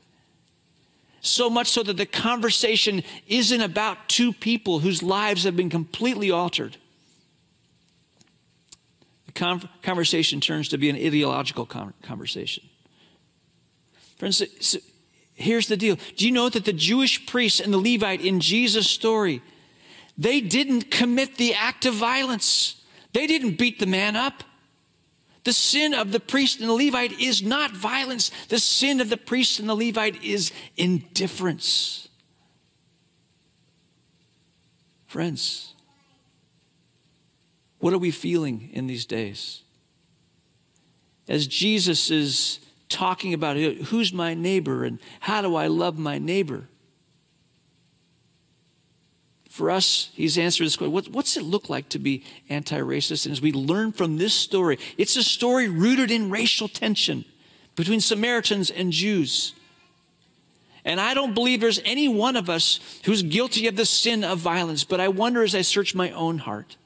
So 1.21 1.47
much 1.47 1.67
so 1.67 1.83
that 1.83 1.97
the 1.97 2.07
conversation 2.07 3.03
isn't 3.27 3.61
about 3.61 4.09
two 4.09 4.33
people 4.33 4.79
whose 4.79 5.03
lives 5.03 5.43
have 5.43 5.55
been 5.55 5.69
completely 5.69 6.31
altered. 6.31 6.77
Conversation 9.39 10.41
turns 10.41 10.67
to 10.69 10.77
be 10.77 10.89
an 10.89 10.97
ideological 10.97 11.65
con- 11.65 11.93
conversation. 12.01 12.67
Friends, 14.17 14.43
so 14.59 14.79
here's 15.33 15.67
the 15.67 15.77
deal. 15.77 15.97
Do 16.17 16.25
you 16.25 16.31
know 16.31 16.49
that 16.49 16.65
the 16.65 16.73
Jewish 16.73 17.25
priest 17.25 17.61
and 17.61 17.73
the 17.73 17.77
Levite 17.77 18.19
in 18.19 18.41
Jesus' 18.41 18.89
story, 18.89 19.41
they 20.17 20.41
didn't 20.41 20.91
commit 20.91 21.37
the 21.37 21.53
act 21.53 21.85
of 21.85 21.93
violence. 21.93 22.83
They 23.13 23.27
didn't 23.27 23.57
beat 23.57 23.79
the 23.79 23.85
man 23.85 24.17
up. 24.17 24.43
The 25.45 25.53
sin 25.53 25.93
of 25.93 26.11
the 26.11 26.19
priest 26.19 26.59
and 26.59 26.67
the 26.67 26.73
Levite 26.73 27.17
is 27.17 27.41
not 27.41 27.71
violence. 27.71 28.31
The 28.49 28.59
sin 28.59 28.99
of 28.99 29.09
the 29.09 29.15
priest 29.15 29.57
and 29.57 29.69
the 29.69 29.75
Levite 29.75 30.21
is 30.21 30.51
indifference. 30.75 32.09
Friends, 35.07 35.73
what 37.79 37.93
are 37.93 37.97
we 37.97 38.11
feeling 38.11 38.69
in 38.73 38.87
these 38.87 39.05
days? 39.05 39.63
As 41.27 41.47
Jesus 41.47 42.11
is 42.11 42.59
talking 42.87 43.33
about 43.33 43.55
who's 43.57 44.11
my 44.11 44.33
neighbor 44.33 44.83
and 44.83 44.99
how 45.21 45.41
do 45.41 45.55
I 45.55 45.67
love 45.67 45.97
my 45.97 46.17
neighbor? 46.17 46.67
for 49.59 49.69
us, 49.69 50.09
he's 50.13 50.37
answered 50.37 50.63
this 50.63 50.77
question 50.77 50.93
what, 50.93 51.09
what's 51.09 51.35
it 51.35 51.43
look 51.43 51.69
like 51.69 51.89
to 51.89 51.99
be 51.99 52.23
anti 52.47 52.79
racist? 52.79 53.25
And 53.25 53.33
as 53.33 53.41
we 53.41 53.51
learn 53.51 53.91
from 53.91 54.17
this 54.17 54.33
story, 54.33 54.79
it's 54.97 55.17
a 55.17 55.23
story 55.23 55.67
rooted 55.67 56.11
in 56.11 56.29
racial 56.29 56.69
tension 56.69 57.25
between 57.75 57.99
Samaritans 57.99 58.69
and 58.71 58.93
Jews. 58.93 59.53
And 60.85 61.01
I 61.01 61.13
don't 61.13 61.33
believe 61.33 61.59
there's 61.59 61.81
any 61.83 62.07
one 62.07 62.37
of 62.37 62.49
us 62.49 62.79
who's 63.03 63.21
guilty 63.21 63.67
of 63.67 63.75
the 63.75 63.85
sin 63.85 64.23
of 64.23 64.39
violence, 64.39 64.85
but 64.85 65.01
I 65.01 65.09
wonder 65.09 65.43
as 65.43 65.53
I 65.53 65.61
search 65.61 65.93
my 65.93 66.09
own 66.11 66.37
heart, 66.37 66.77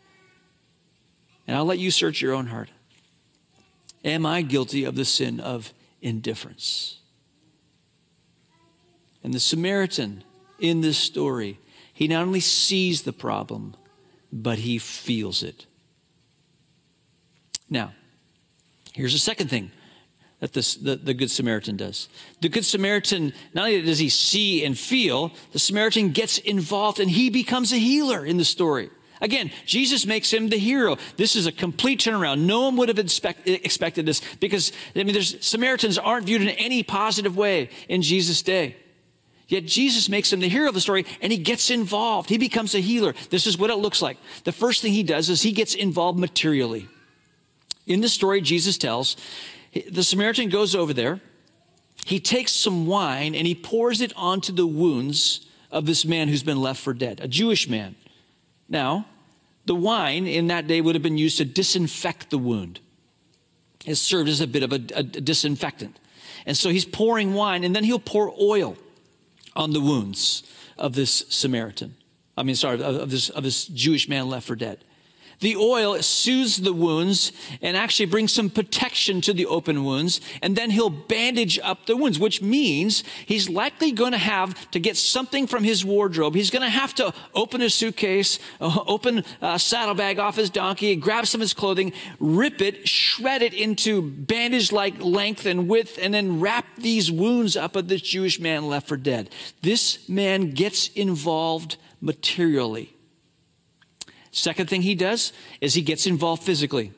and 1.47 1.57
I'll 1.57 1.65
let 1.65 1.79
you 1.79 1.91
search 1.91 2.21
your 2.21 2.33
own 2.33 2.47
heart, 2.47 2.69
am 4.03 4.25
I 4.25 4.41
guilty 4.41 4.83
of 4.83 4.95
the 4.95 5.05
sin 5.05 5.39
of 5.39 5.73
indifference? 6.01 6.99
And 9.23 9.33
the 9.33 9.39
Samaritan 9.39 10.23
in 10.59 10.81
this 10.81 10.97
story 10.97 11.59
he 11.93 12.07
not 12.07 12.23
only 12.23 12.39
sees 12.39 13.03
the 13.03 13.13
problem, 13.13 13.75
but 14.31 14.57
he 14.57 14.79
feels 14.79 15.43
it. 15.43 15.67
Now, 17.69 17.93
here's 18.93 19.13
the 19.13 19.19
second 19.19 19.49
thing 19.49 19.71
that 20.39 20.53
this, 20.53 20.75
the, 20.75 20.95
the 20.95 21.13
Good 21.13 21.29
Samaritan 21.31 21.77
does. 21.77 22.09
The 22.41 22.49
Good 22.49 22.65
Samaritan, 22.65 23.31
not 23.53 23.65
only 23.65 23.81
does 23.83 23.99
he 23.99 24.09
see 24.09 24.65
and 24.65 24.77
feel, 24.77 25.31
the 25.51 25.59
Samaritan 25.59 26.09
gets 26.09 26.39
involved 26.39 26.99
and 26.99 27.11
he 27.11 27.29
becomes 27.29 27.71
a 27.71 27.77
healer 27.77 28.25
in 28.25 28.37
the 28.37 28.45
story. 28.45 28.89
Again, 29.23 29.51
Jesus 29.65 30.05
makes 30.05 30.31
him 30.31 30.49
the 30.49 30.57
hero. 30.57 30.97
This 31.15 31.37
is 31.37 31.47
a 31.47 31.51
complete 31.53 32.01
turnaround. 32.01 32.41
No 32.41 32.65
one 32.65 32.75
would 32.75 32.89
have 32.89 32.99
expect, 32.99 33.47
expected 33.47 34.05
this 34.05 34.21
because, 34.41 34.73
I 34.97 35.03
mean, 35.03 35.13
there's, 35.13 35.43
Samaritans 35.43 35.97
aren't 35.97 36.25
viewed 36.25 36.41
in 36.41 36.49
any 36.49 36.83
positive 36.83 37.37
way 37.37 37.69
in 37.87 38.01
Jesus' 38.01 38.41
day. 38.41 38.75
Yet 39.47 39.65
Jesus 39.65 40.09
makes 40.09 40.31
him 40.31 40.41
the 40.41 40.49
hero 40.49 40.67
of 40.67 40.73
the 40.73 40.81
story 40.81 41.05
and 41.21 41.31
he 41.31 41.37
gets 41.37 41.69
involved. 41.69 42.27
He 42.27 42.37
becomes 42.37 42.75
a 42.75 42.81
healer. 42.81 43.13
This 43.29 43.47
is 43.47 43.57
what 43.57 43.69
it 43.69 43.77
looks 43.77 44.01
like. 44.01 44.17
The 44.43 44.51
first 44.51 44.81
thing 44.81 44.91
he 44.91 45.03
does 45.03 45.29
is 45.29 45.41
he 45.41 45.53
gets 45.53 45.73
involved 45.73 46.19
materially. 46.19 46.89
In 47.87 48.01
the 48.01 48.09
story 48.09 48.41
Jesus 48.41 48.77
tells, 48.77 49.15
the 49.89 50.03
Samaritan 50.03 50.49
goes 50.49 50.75
over 50.75 50.93
there. 50.93 51.21
He 52.05 52.19
takes 52.19 52.51
some 52.51 52.87
wine 52.87 53.35
and 53.35 53.47
he 53.47 53.55
pours 53.55 54.01
it 54.01 54.11
onto 54.17 54.51
the 54.51 54.67
wounds 54.67 55.47
of 55.71 55.85
this 55.85 56.03
man 56.03 56.27
who's 56.27 56.43
been 56.43 56.61
left 56.61 56.81
for 56.81 56.93
dead, 56.93 57.21
a 57.21 57.27
Jewish 57.29 57.69
man. 57.69 57.95
Now, 58.67 59.05
the 59.65 59.75
wine 59.75 60.27
in 60.27 60.47
that 60.47 60.67
day 60.67 60.81
would 60.81 60.95
have 60.95 61.03
been 61.03 61.17
used 61.17 61.37
to 61.37 61.45
disinfect 61.45 62.29
the 62.29 62.37
wound. 62.37 62.79
It 63.85 63.95
served 63.95 64.29
as 64.29 64.41
a 64.41 64.47
bit 64.47 64.63
of 64.63 64.71
a, 64.71 64.81
a 64.95 65.03
disinfectant. 65.03 65.97
And 66.45 66.57
so 66.57 66.69
he's 66.69 66.85
pouring 66.85 67.33
wine 67.33 67.63
and 67.63 67.75
then 67.75 67.83
he'll 67.83 67.99
pour 67.99 68.33
oil 68.39 68.77
on 69.55 69.71
the 69.71 69.81
wounds 69.81 70.43
of 70.77 70.95
this 70.95 71.25
Samaritan. 71.29 71.95
I 72.35 72.43
mean, 72.43 72.55
sorry, 72.55 72.81
of, 72.81 73.09
this, 73.11 73.29
of 73.29 73.43
this 73.43 73.67
Jewish 73.67 74.09
man 74.09 74.29
left 74.29 74.47
for 74.47 74.55
dead. 74.55 74.83
The 75.43 75.57
oil 75.57 76.01
soothes 76.01 76.55
the 76.61 76.71
wounds 76.71 77.33
and 77.61 77.75
actually 77.75 78.05
brings 78.05 78.31
some 78.31 78.49
protection 78.49 79.19
to 79.21 79.33
the 79.33 79.45
open 79.45 79.83
wounds. 79.83 80.21
And 80.41 80.55
then 80.55 80.69
he'll 80.69 80.89
bandage 80.89 81.59
up 81.61 81.85
the 81.85 81.97
wounds, 81.97 82.17
which 82.17 82.41
means 82.41 83.03
he's 83.25 83.49
likely 83.49 83.91
going 83.91 84.13
to 84.13 84.17
have 84.17 84.71
to 84.71 84.79
get 84.79 84.95
something 84.95 85.45
from 85.45 85.65
his 85.65 85.83
wardrobe. 85.83 86.33
He's 86.33 86.49
going 86.49 86.61
to 86.61 86.69
have 86.69 86.95
to 86.95 87.13
open 87.33 87.59
his 87.59 87.73
suitcase, 87.73 88.39
uh, 88.61 88.85
open 88.87 89.25
a 89.41 89.59
saddlebag 89.59 90.17
off 90.17 90.37
his 90.37 90.49
donkey, 90.49 90.95
grab 90.95 91.27
some 91.27 91.41
of 91.41 91.43
his 91.43 91.53
clothing, 91.53 91.91
rip 92.21 92.61
it, 92.61 92.87
shred 92.87 93.41
it 93.41 93.53
into 93.53 94.01
bandage 94.01 94.71
like 94.71 94.97
length 95.01 95.45
and 95.45 95.67
width, 95.67 95.99
and 96.01 96.13
then 96.13 96.39
wrap 96.39 96.65
these 96.77 97.11
wounds 97.11 97.57
up 97.57 97.75
of 97.75 97.89
this 97.89 98.01
Jewish 98.01 98.39
man 98.39 98.69
left 98.69 98.87
for 98.87 98.95
dead. 98.95 99.29
This 99.61 100.07
man 100.07 100.51
gets 100.51 100.87
involved 100.87 101.75
materially. 101.99 102.92
Second 104.33 104.67
thing 104.67 104.81
he 104.81 104.95
does 104.95 105.31
is 105.61 105.75
he 105.75 105.83
gets 105.83 106.07
involved 106.07 106.41
physically. 106.41 106.91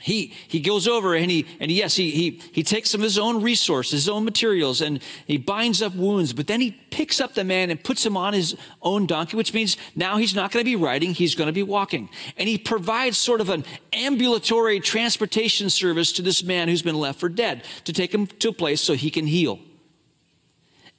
He, 0.00 0.32
he 0.46 0.60
goes 0.60 0.88
over 0.88 1.14
and 1.14 1.30
he, 1.30 1.44
and 1.60 1.70
yes, 1.70 1.96
he, 1.96 2.10
he, 2.12 2.40
he 2.52 2.62
takes 2.62 2.90
some 2.90 3.02
of 3.02 3.04
his 3.04 3.18
own 3.18 3.42
resources, 3.42 3.92
his 3.92 4.08
own 4.08 4.24
materials, 4.24 4.80
and 4.80 5.02
he 5.26 5.36
binds 5.36 5.82
up 5.82 5.94
wounds, 5.94 6.32
but 6.32 6.46
then 6.46 6.62
he 6.62 6.70
picks 6.70 7.20
up 7.20 7.34
the 7.34 7.44
man 7.44 7.68
and 7.68 7.82
puts 7.82 8.06
him 8.06 8.16
on 8.16 8.32
his 8.32 8.56
own 8.80 9.06
donkey, 9.06 9.36
which 9.36 9.52
means 9.52 9.76
now 9.94 10.16
he's 10.16 10.34
not 10.34 10.50
going 10.50 10.64
to 10.64 10.70
be 10.70 10.76
riding, 10.76 11.12
he's 11.12 11.34
going 11.34 11.48
to 11.48 11.52
be 11.52 11.62
walking. 11.62 12.08
And 12.38 12.48
he 12.48 12.56
provides 12.56 13.18
sort 13.18 13.42
of 13.42 13.50
an 13.50 13.66
ambulatory 13.92 14.80
transportation 14.80 15.68
service 15.68 16.12
to 16.12 16.22
this 16.22 16.42
man 16.42 16.68
who's 16.68 16.82
been 16.82 16.98
left 16.98 17.20
for 17.20 17.28
dead 17.28 17.64
to 17.84 17.92
take 17.92 18.14
him 18.14 18.28
to 18.28 18.48
a 18.48 18.52
place 18.52 18.80
so 18.80 18.94
he 18.94 19.10
can 19.10 19.26
heal. 19.26 19.58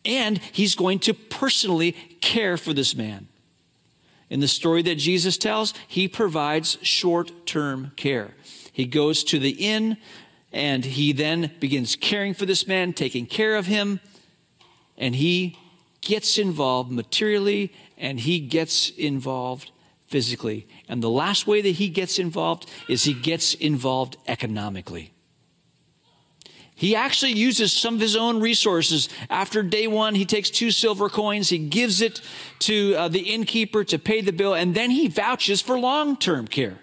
And 0.05 0.37
he's 0.51 0.75
going 0.75 0.99
to 0.99 1.15
personally 1.15 1.93
care 2.21 2.57
for 2.57 2.73
this 2.73 2.95
man. 2.95 3.28
In 4.29 4.39
the 4.39 4.47
story 4.47 4.81
that 4.83 4.95
Jesus 4.95 5.37
tells, 5.37 5.73
he 5.87 6.07
provides 6.07 6.77
short 6.81 7.45
term 7.45 7.91
care. 7.95 8.35
He 8.71 8.85
goes 8.85 9.23
to 9.25 9.39
the 9.39 9.51
inn 9.51 9.97
and 10.51 10.85
he 10.85 11.11
then 11.11 11.51
begins 11.59 11.95
caring 11.95 12.33
for 12.33 12.45
this 12.45 12.67
man, 12.67 12.93
taking 12.93 13.25
care 13.25 13.55
of 13.55 13.65
him, 13.65 13.99
and 14.97 15.15
he 15.15 15.57
gets 16.01 16.37
involved 16.37 16.91
materially 16.91 17.73
and 17.97 18.19
he 18.19 18.39
gets 18.39 18.89
involved 18.91 19.71
physically. 20.07 20.67
And 20.87 21.03
the 21.03 21.09
last 21.09 21.45
way 21.45 21.61
that 21.61 21.71
he 21.71 21.89
gets 21.89 22.17
involved 22.17 22.69
is 22.87 23.03
he 23.03 23.13
gets 23.13 23.53
involved 23.53 24.17
economically. 24.27 25.11
He 26.79 26.95
actually 26.95 27.33
uses 27.33 27.73
some 27.73 27.95
of 27.95 27.99
his 27.99 28.15
own 28.15 28.39
resources. 28.39 29.09
After 29.29 29.61
day 29.61 29.85
one, 29.85 30.15
he 30.15 30.23
takes 30.23 30.49
two 30.49 30.71
silver 30.71 31.09
coins, 31.09 31.49
he 31.49 31.57
gives 31.57 31.99
it 31.99 32.21
to 32.59 32.95
uh, 32.95 33.09
the 33.09 33.19
innkeeper 33.19 33.83
to 33.83 33.99
pay 33.99 34.21
the 34.21 34.31
bill, 34.31 34.53
and 34.53 34.73
then 34.73 34.89
he 34.89 35.09
vouches 35.09 35.61
for 35.61 35.77
long 35.77 36.15
term 36.15 36.47
care. 36.47 36.79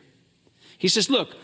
He 0.76 0.88
says, 0.88 1.09
Look, 1.09 1.35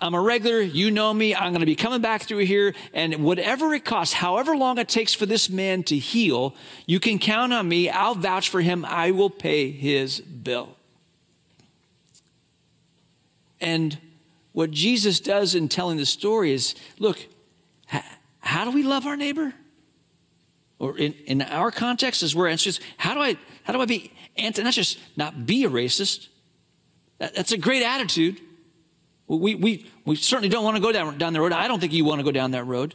I'm 0.00 0.12
a 0.12 0.20
regular, 0.20 0.60
you 0.60 0.90
know 0.90 1.14
me, 1.14 1.36
I'm 1.36 1.52
going 1.52 1.60
to 1.60 1.66
be 1.66 1.76
coming 1.76 2.00
back 2.00 2.22
through 2.22 2.46
here, 2.46 2.74
and 2.92 3.22
whatever 3.22 3.72
it 3.74 3.84
costs, 3.84 4.14
however 4.14 4.56
long 4.56 4.78
it 4.78 4.88
takes 4.88 5.14
for 5.14 5.24
this 5.24 5.48
man 5.48 5.84
to 5.84 5.96
heal, 5.96 6.56
you 6.86 6.98
can 6.98 7.20
count 7.20 7.52
on 7.52 7.68
me. 7.68 7.88
I'll 7.88 8.16
vouch 8.16 8.48
for 8.48 8.60
him, 8.60 8.84
I 8.84 9.12
will 9.12 9.30
pay 9.30 9.70
his 9.70 10.18
bill. 10.18 10.74
And 13.60 13.98
what 14.50 14.72
Jesus 14.72 15.20
does 15.20 15.54
in 15.54 15.68
telling 15.68 15.96
the 15.96 16.06
story 16.06 16.52
is 16.52 16.74
look, 16.98 17.24
how 18.40 18.64
do 18.64 18.70
we 18.70 18.82
love 18.82 19.06
our 19.06 19.16
neighbor? 19.16 19.52
Or 20.78 20.98
in, 20.98 21.14
in 21.26 21.42
our 21.42 21.70
context, 21.70 22.22
is 22.22 22.34
where 22.34 22.48
it's 22.48 22.62
just 22.62 22.80
how 22.96 23.14
do 23.14 23.20
I 23.20 23.36
how 23.62 23.72
do 23.72 23.80
I 23.80 23.86
be 23.86 24.12
anti 24.36 24.62
not 24.62 24.74
just 24.74 24.98
not 25.16 25.46
be 25.46 25.64
a 25.64 25.70
racist? 25.70 26.28
That, 27.18 27.34
that's 27.34 27.52
a 27.52 27.58
great 27.58 27.82
attitude. 27.82 28.40
We, 29.26 29.54
we, 29.54 29.86
we 30.04 30.16
certainly 30.16 30.48
don't 30.50 30.64
want 30.64 30.76
to 30.76 30.82
go 30.82 30.92
down, 30.92 31.16
down 31.16 31.32
the 31.32 31.40
road. 31.40 31.52
I 31.52 31.66
don't 31.66 31.80
think 31.80 31.92
you 31.92 32.04
want 32.04 32.18
to 32.18 32.24
go 32.24 32.32
down 32.32 32.50
that 32.50 32.64
road. 32.64 32.94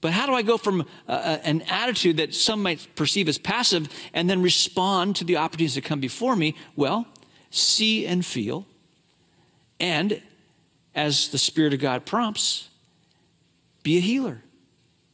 But 0.00 0.12
how 0.12 0.26
do 0.26 0.34
I 0.34 0.42
go 0.42 0.58
from 0.58 0.82
uh, 0.82 0.84
uh, 1.12 1.38
an 1.44 1.62
attitude 1.62 2.18
that 2.18 2.34
some 2.34 2.62
might 2.62 2.86
perceive 2.94 3.28
as 3.28 3.38
passive 3.38 3.88
and 4.12 4.28
then 4.28 4.42
respond 4.42 5.16
to 5.16 5.24
the 5.24 5.36
opportunities 5.38 5.74
that 5.76 5.84
come 5.84 6.00
before 6.00 6.36
me? 6.36 6.56
Well, 6.76 7.06
see 7.50 8.06
and 8.06 8.24
feel. 8.24 8.66
And 9.80 10.22
as 10.94 11.28
the 11.28 11.38
Spirit 11.38 11.72
of 11.74 11.80
God 11.80 12.04
prompts, 12.04 12.68
be 13.84 13.98
a 13.98 14.00
healer. 14.00 14.42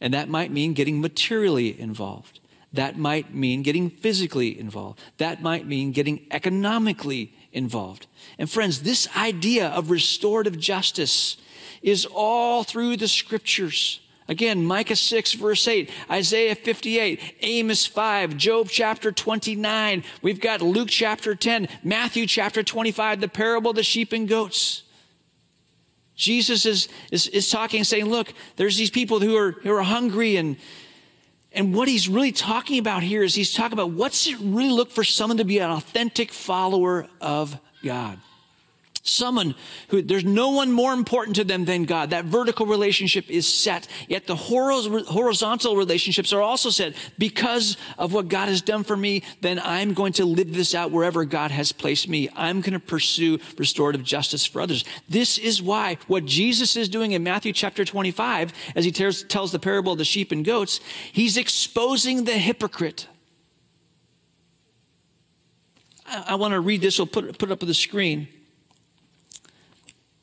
And 0.00 0.14
that 0.14 0.30
might 0.30 0.50
mean 0.50 0.72
getting 0.72 1.02
materially 1.02 1.78
involved. 1.78 2.40
That 2.72 2.96
might 2.96 3.34
mean 3.34 3.62
getting 3.62 3.90
physically 3.90 4.58
involved. 4.58 5.00
That 5.18 5.42
might 5.42 5.66
mean 5.66 5.92
getting 5.92 6.26
economically 6.30 7.34
involved. 7.52 8.06
And 8.38 8.48
friends, 8.48 8.82
this 8.82 9.08
idea 9.16 9.68
of 9.68 9.90
restorative 9.90 10.58
justice 10.58 11.36
is 11.82 12.06
all 12.06 12.64
through 12.64 12.96
the 12.96 13.08
scriptures. 13.08 14.00
Again, 14.28 14.64
Micah 14.64 14.94
6, 14.94 15.32
verse 15.32 15.66
8, 15.66 15.90
Isaiah 16.08 16.54
58, 16.54 17.20
Amos 17.40 17.86
5, 17.86 18.36
Job 18.36 18.68
chapter 18.68 19.10
29. 19.10 20.04
We've 20.22 20.40
got 20.40 20.62
Luke 20.62 20.88
chapter 20.88 21.34
10, 21.34 21.66
Matthew 21.82 22.26
chapter 22.26 22.62
25, 22.62 23.20
the 23.20 23.28
parable 23.28 23.70
of 23.70 23.76
the 23.76 23.82
sheep 23.82 24.12
and 24.12 24.28
goats. 24.28 24.84
Jesus 26.20 26.66
is, 26.66 26.88
is, 27.10 27.26
is 27.28 27.48
talking, 27.50 27.82
saying, 27.82 28.04
Look, 28.04 28.34
there's 28.56 28.76
these 28.76 28.90
people 28.90 29.20
who 29.20 29.36
are, 29.36 29.52
who 29.52 29.72
are 29.72 29.82
hungry. 29.82 30.36
And, 30.36 30.56
and 31.52 31.74
what 31.74 31.88
he's 31.88 32.08
really 32.08 32.30
talking 32.30 32.78
about 32.78 33.02
here 33.02 33.22
is 33.22 33.34
he's 33.34 33.54
talking 33.54 33.72
about 33.72 33.90
what's 33.90 34.26
it 34.26 34.36
really 34.38 34.70
look 34.70 34.90
for 34.90 35.02
someone 35.02 35.38
to 35.38 35.46
be 35.46 35.58
an 35.58 35.70
authentic 35.70 36.30
follower 36.30 37.08
of 37.22 37.58
God. 37.82 38.18
Someone 39.10 39.56
who 39.88 40.02
there's 40.02 40.24
no 40.24 40.50
one 40.50 40.70
more 40.70 40.92
important 40.92 41.34
to 41.34 41.42
them 41.42 41.64
than 41.64 41.84
God. 41.84 42.10
That 42.10 42.26
vertical 42.26 42.64
relationship 42.64 43.28
is 43.28 43.44
set. 43.44 43.88
Yet 44.06 44.28
the 44.28 44.36
horizontal 44.36 45.74
relationships 45.74 46.32
are 46.32 46.40
also 46.40 46.70
set 46.70 46.94
because 47.18 47.76
of 47.98 48.12
what 48.12 48.28
God 48.28 48.48
has 48.48 48.62
done 48.62 48.84
for 48.84 48.96
me. 48.96 49.24
Then 49.40 49.58
I'm 49.64 49.94
going 49.94 50.12
to 50.12 50.24
live 50.24 50.54
this 50.54 50.76
out 50.76 50.92
wherever 50.92 51.24
God 51.24 51.50
has 51.50 51.72
placed 51.72 52.08
me. 52.08 52.28
I'm 52.36 52.60
going 52.60 52.74
to 52.74 52.78
pursue 52.78 53.40
restorative 53.58 54.04
justice 54.04 54.46
for 54.46 54.62
others. 54.62 54.84
This 55.08 55.38
is 55.38 55.60
why 55.60 55.98
what 56.06 56.24
Jesus 56.24 56.76
is 56.76 56.88
doing 56.88 57.10
in 57.10 57.24
Matthew 57.24 57.52
chapter 57.52 57.84
25, 57.84 58.52
as 58.76 58.84
he 58.84 58.92
tells, 58.92 59.50
the 59.50 59.58
parable 59.58 59.90
of 59.90 59.98
the 59.98 60.04
sheep 60.04 60.30
and 60.30 60.44
goats, 60.44 60.78
he's 61.12 61.36
exposing 61.36 62.26
the 62.26 62.38
hypocrite. 62.38 63.08
I, 66.06 66.26
I 66.28 66.34
want 66.36 66.52
to 66.52 66.60
read 66.60 66.80
this. 66.80 66.96
We'll 66.96 67.08
put, 67.08 67.36
put 67.38 67.50
it 67.50 67.52
up 67.52 67.62
on 67.64 67.66
the 67.66 67.74
screen. 67.74 68.28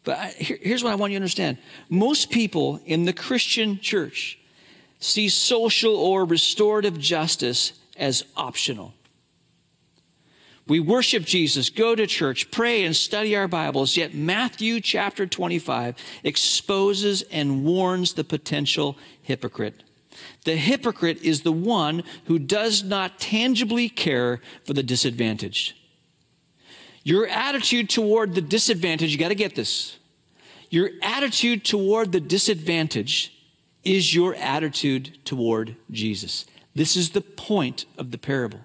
But 0.07 0.19
I, 0.19 0.27
here, 0.29 0.57
here's 0.61 0.85
what 0.85 0.93
I 0.93 0.95
want 0.95 1.11
you 1.11 1.19
to 1.19 1.21
understand 1.21 1.57
most 1.89 2.29
people 2.29 2.79
in 2.85 3.03
the 3.03 3.11
Christian 3.11 3.77
church 3.77 4.39
see 4.99 5.27
social 5.27 5.97
or 5.97 6.23
restorative 6.23 6.97
justice 6.97 7.73
as 7.97 8.23
optional. 8.37 8.93
We 10.65 10.79
worship 10.79 11.25
Jesus, 11.25 11.69
go 11.69 11.93
to 11.93 12.07
church, 12.07 12.51
pray, 12.51 12.85
and 12.85 12.95
study 12.95 13.35
our 13.35 13.49
Bibles, 13.49 13.97
yet 13.97 14.13
Matthew 14.13 14.79
chapter 14.79 15.27
25 15.27 15.97
exposes 16.23 17.23
and 17.23 17.65
warns 17.65 18.13
the 18.13 18.23
potential 18.23 18.97
hypocrite. 19.21 19.83
The 20.45 20.55
hypocrite 20.55 21.21
is 21.21 21.41
the 21.41 21.51
one 21.51 22.03
who 22.27 22.39
does 22.39 22.81
not 22.81 23.19
tangibly 23.19 23.89
care 23.89 24.39
for 24.63 24.71
the 24.71 24.83
disadvantaged. 24.83 25.73
Your 27.07 27.25
attitude 27.25 27.89
toward 27.89 28.35
the 28.35 28.41
disadvantage, 28.41 29.13
you 29.13 29.17
got 29.17 29.29
to 29.29 29.35
get 29.35 29.55
this. 29.55 29.97
Your 30.69 30.89
attitude 31.01 31.63
toward 31.63 32.11
the 32.11 32.19
disadvantage 32.19 33.33
is 33.85 34.13
your 34.13 34.35
attitude 34.35 35.17
toward 35.23 35.77
Jesus. 35.89 36.45
This 36.75 36.97
is 36.97 37.11
the 37.11 37.21
point 37.21 37.85
of 37.97 38.11
the 38.11 38.17
parable. 38.17 38.59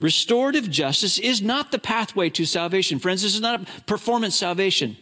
Restorative 0.00 0.70
justice 0.70 1.18
is 1.18 1.42
not 1.42 1.70
the 1.70 1.78
pathway 1.78 2.30
to 2.30 2.46
salvation. 2.46 2.98
Friends, 2.98 3.20
this 3.20 3.34
is 3.34 3.42
not 3.42 3.60
a 3.60 3.82
performance 3.82 4.34
salvation. 4.34 4.96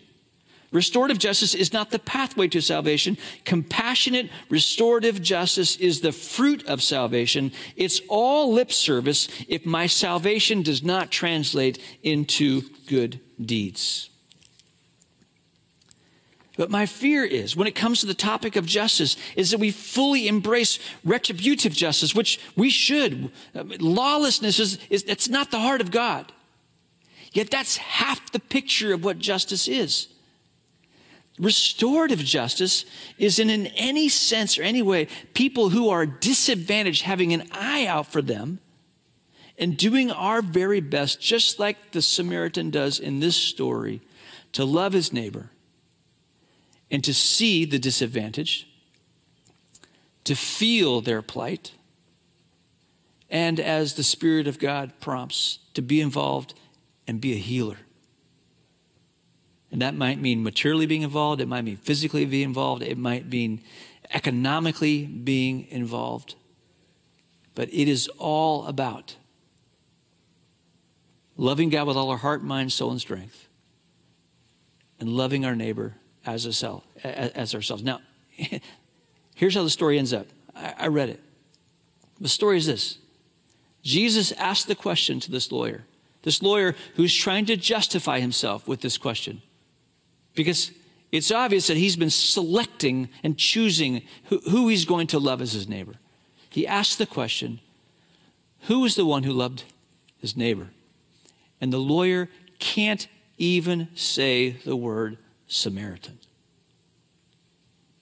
Restorative 0.76 1.16
justice 1.16 1.54
is 1.54 1.72
not 1.72 1.90
the 1.90 1.98
pathway 1.98 2.48
to 2.48 2.60
salvation. 2.60 3.16
Compassionate, 3.46 4.28
restorative 4.50 5.22
justice 5.22 5.74
is 5.76 6.02
the 6.02 6.12
fruit 6.12 6.66
of 6.66 6.82
salvation. 6.82 7.50
It's 7.76 8.02
all 8.10 8.52
lip 8.52 8.70
service 8.70 9.26
if 9.48 9.64
my 9.64 9.86
salvation 9.86 10.60
does 10.60 10.82
not 10.82 11.10
translate 11.10 11.78
into 12.02 12.60
good 12.86 13.20
deeds. 13.40 14.10
But 16.58 16.70
my 16.70 16.84
fear 16.84 17.24
is, 17.24 17.56
when 17.56 17.66
it 17.66 17.74
comes 17.74 18.00
to 18.00 18.06
the 18.06 18.12
topic 18.12 18.54
of 18.54 18.66
justice, 18.66 19.16
is 19.34 19.52
that 19.52 19.60
we 19.60 19.70
fully 19.70 20.28
embrace 20.28 20.78
retributive 21.06 21.72
justice, 21.72 22.14
which 22.14 22.38
we 22.54 22.68
should. 22.68 23.32
Lawlessness 23.54 24.58
is, 24.58 24.78
is 24.90 25.04
it's 25.08 25.30
not 25.30 25.50
the 25.50 25.60
heart 25.60 25.80
of 25.80 25.90
God. 25.90 26.32
Yet 27.32 27.50
that's 27.50 27.78
half 27.78 28.30
the 28.30 28.40
picture 28.40 28.92
of 28.92 29.02
what 29.02 29.18
justice 29.18 29.68
is. 29.68 30.08
Restorative 31.38 32.20
justice 32.20 32.86
is 33.18 33.38
in, 33.38 33.50
in 33.50 33.66
any 33.68 34.08
sense 34.08 34.58
or 34.58 34.62
any 34.62 34.80
way 34.80 35.08
people 35.34 35.68
who 35.68 35.90
are 35.90 36.06
disadvantaged 36.06 37.02
having 37.02 37.32
an 37.32 37.48
eye 37.52 37.86
out 37.86 38.06
for 38.06 38.22
them 38.22 38.60
and 39.58 39.76
doing 39.76 40.10
our 40.10 40.42
very 40.42 40.80
best, 40.80 41.20
just 41.20 41.58
like 41.58 41.92
the 41.92 42.02
Samaritan 42.02 42.70
does 42.70 42.98
in 42.98 43.20
this 43.20 43.36
story, 43.36 44.00
to 44.52 44.64
love 44.64 44.92
his 44.92 45.12
neighbor 45.12 45.50
and 46.90 47.02
to 47.04 47.12
see 47.12 47.64
the 47.64 47.78
disadvantaged, 47.78 48.66
to 50.24 50.34
feel 50.34 51.00
their 51.00 51.22
plight, 51.22 51.72
and 53.28 53.58
as 53.58 53.94
the 53.94 54.04
Spirit 54.04 54.46
of 54.46 54.58
God 54.58 54.92
prompts, 55.00 55.58
to 55.74 55.82
be 55.82 56.00
involved 56.00 56.54
and 57.06 57.20
be 57.20 57.32
a 57.32 57.38
healer. 57.38 57.78
And 59.70 59.82
that 59.82 59.94
might 59.94 60.20
mean 60.20 60.42
materially 60.42 60.86
being 60.86 61.02
involved, 61.02 61.40
it 61.40 61.48
might 61.48 61.62
mean 61.62 61.76
physically 61.76 62.24
being 62.24 62.48
involved, 62.48 62.82
it 62.82 62.96
might 62.96 63.26
mean 63.26 63.62
economically 64.12 65.04
being 65.06 65.66
involved. 65.70 66.36
But 67.54 67.68
it 67.72 67.88
is 67.88 68.08
all 68.18 68.66
about 68.66 69.16
loving 71.36 71.68
God 71.68 71.86
with 71.86 71.96
all 71.96 72.10
our 72.10 72.16
heart, 72.18 72.42
mind, 72.42 72.72
soul, 72.72 72.90
and 72.90 73.00
strength, 73.00 73.48
and 75.00 75.08
loving 75.10 75.44
our 75.44 75.56
neighbor 75.56 75.94
as, 76.24 76.46
as 76.46 77.54
ourselves. 77.54 77.82
Now, 77.82 78.00
here's 79.34 79.54
how 79.54 79.62
the 79.62 79.70
story 79.70 79.98
ends 79.98 80.12
up. 80.12 80.26
I 80.54 80.86
read 80.86 81.10
it. 81.10 81.20
The 82.20 82.28
story 82.28 82.56
is 82.56 82.66
this 82.66 82.98
Jesus 83.82 84.32
asked 84.32 84.68
the 84.68 84.74
question 84.74 85.20
to 85.20 85.30
this 85.30 85.52
lawyer, 85.52 85.84
this 86.22 86.42
lawyer 86.42 86.74
who's 86.94 87.14
trying 87.14 87.46
to 87.46 87.56
justify 87.56 88.20
himself 88.20 88.66
with 88.66 88.80
this 88.80 88.96
question. 88.98 89.42
Because 90.36 90.70
it's 91.10 91.32
obvious 91.32 91.66
that 91.66 91.76
he's 91.76 91.96
been 91.96 92.10
selecting 92.10 93.08
and 93.24 93.36
choosing 93.36 94.02
who, 94.26 94.38
who 94.50 94.68
he's 94.68 94.84
going 94.84 95.08
to 95.08 95.18
love 95.18 95.42
as 95.42 95.52
his 95.52 95.68
neighbor. 95.68 95.94
He 96.50 96.66
asked 96.66 96.98
the 96.98 97.06
question 97.06 97.58
Who 98.62 98.84
is 98.84 98.94
the 98.94 99.06
one 99.06 99.24
who 99.24 99.32
loved 99.32 99.64
his 100.18 100.36
neighbor? 100.36 100.68
And 101.60 101.72
the 101.72 101.78
lawyer 101.78 102.28
can't 102.58 103.08
even 103.38 103.88
say 103.94 104.50
the 104.50 104.76
word 104.76 105.18
Samaritan. 105.48 106.18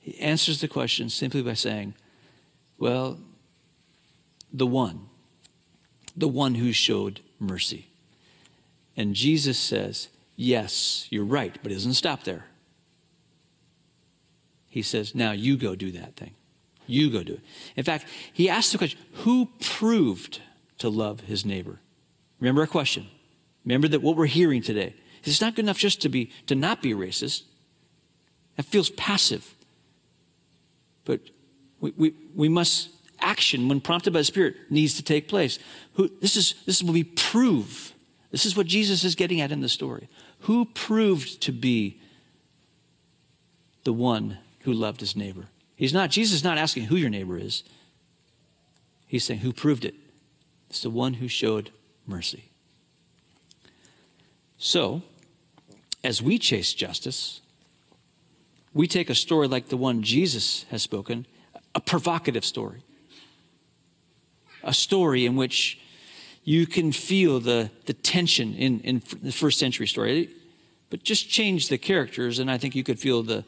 He 0.01 0.19
answers 0.19 0.61
the 0.61 0.69
question 0.69 1.09
simply 1.09 1.41
by 1.41 1.55
saying, 1.55 1.95
Well, 2.79 3.19
the 4.53 4.67
one, 4.67 5.07
the 6.17 6.29
one 6.29 6.57
who 6.57 6.73
showed 6.73 7.21
mercy. 7.39 7.89
And 8.97 9.15
Jesus 9.15 9.59
says, 9.59 10.09
Yes, 10.37 11.07
you're 11.11 11.25
right, 11.25 11.57
but 11.63 11.71
it 11.71 11.77
doesn't 11.77 11.95
stop 11.95 12.25
there. 12.25 12.47
He 14.69 14.83
says, 14.83 15.15
Now 15.15 15.33
you 15.33 15.57
go 15.57 15.77
do 15.77 15.93
that 15.93 16.17
thing. 16.17 16.35
You 16.87 17.11
go 17.11 17.23
do 17.23 17.35
it. 17.35 17.41
In 17.77 17.85
fact, 17.85 18.07
he 18.33 18.49
asked 18.49 18.73
the 18.73 18.79
question 18.79 18.99
Who 19.19 19.51
proved 19.61 20.41
to 20.79 20.89
love 20.89 21.21
his 21.21 21.45
neighbor? 21.45 21.79
Remember 22.41 22.63
our 22.63 22.67
question. 22.67 23.07
Remember 23.65 23.89
that 23.89 24.03
what 24.03 24.17
we're 24.17 24.27
hearing 24.27 24.63
today. 24.63 24.95
Is 25.23 25.35
it's 25.35 25.41
not 25.41 25.55
good 25.55 25.65
enough 25.65 25.79
just 25.79 26.03
to 26.03 26.09
be 26.09 26.31
to 26.47 26.55
not 26.55 26.83
be 26.83 26.93
racist. 26.93 27.45
That 28.57 28.65
feels 28.65 28.91
passive. 28.91 29.55
But 31.05 31.21
we, 31.81 31.93
we, 31.97 32.15
we 32.35 32.49
must 32.49 32.91
action 33.21 33.69
when 33.69 33.81
prompted 33.81 34.13
by 34.13 34.21
the 34.21 34.25
Spirit 34.25 34.57
needs 34.71 34.95
to 34.95 35.03
take 35.03 35.29
place. 35.29 35.59
Who, 35.95 36.11
this 36.21 36.37
is 36.37 36.55
this 36.67 36.83
will 36.83 36.93
be 36.93 37.05
prove. 37.05 37.93
This 38.31 38.45
is 38.45 38.57
what 38.57 38.67
Jesus 38.67 39.05
is 39.05 39.15
getting 39.15 39.41
at 39.41 39.53
in 39.53 39.61
the 39.61 39.69
story. 39.69 40.09
Who 40.45 40.67
proved 40.67 41.41
to 41.43 41.53
be 41.53 41.99
the 43.85 43.95
one 43.95 44.39
who 44.61 44.75
loved 44.75 45.01
his 45.01 45.17
neighbor? 45.17 45.47
He's 45.75 45.95
not, 45.95 46.11
Jesus 46.11 46.37
is 46.37 46.45
not 46.45 46.59
asking 46.59 46.85
who 46.85 46.97
your 46.97 47.09
neighbor 47.09 47.39
is. 47.39 47.65
He's 49.07 49.25
saying 49.25 49.41
who 49.41 49.55
proved 49.55 49.87
it. 49.87 49.95
It's 50.69 50.83
the 50.83 50.91
one 50.91 51.15
who 51.15 51.29
showed 51.29 51.71
mercy. 52.07 52.45
So, 54.59 55.01
as 56.03 56.21
we 56.21 56.39
chase 56.39 56.75
justice, 56.75 57.41
we 58.75 58.87
take 58.87 59.09
a 59.09 59.15
story 59.15 59.49
like 59.49 59.69
the 59.69 59.79
one 59.79 60.03
Jesus 60.03 60.67
has 60.71 60.83
spoken, 60.83 61.27
a 61.75 61.81
provocative 61.81 62.45
story, 62.45 62.83
a 64.63 64.75
story 64.75 65.25
in 65.25 65.37
which 65.37 65.79
you 66.45 66.67
can 66.67 66.93
feel 66.93 67.41
the, 67.41 67.71
the 67.87 67.95
tension 67.95 68.55
in, 68.55 68.81
in 68.81 69.03
the 69.23 69.33
first 69.33 69.59
century 69.59 69.87
story. 69.87 70.29
But 70.91 71.03
just 71.03 71.29
change 71.29 71.69
the 71.69 71.79
characters, 71.79 72.39
and 72.39 72.51
I 72.51 72.59
think 72.59 72.77
you 72.77 72.85
could 72.85 72.99
feel 73.01 73.23
the, 73.23 73.45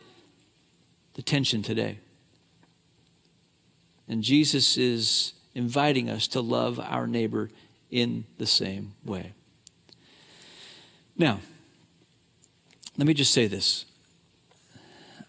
the 1.14 1.22
tension 1.22 1.62
today. 1.62 1.98
And 4.08 4.22
Jesus 4.22 4.76
is 4.76 5.34
inviting 5.54 6.08
us 6.08 6.26
to 6.28 6.40
love 6.40 6.80
our 6.80 7.06
neighbor 7.06 7.50
in 7.90 8.24
the 8.38 8.46
same 8.46 8.94
way. 9.04 9.32
Now, 11.16 11.40
let 12.96 13.06
me 13.06 13.14
just 13.14 13.32
say 13.32 13.46
this 13.46 13.84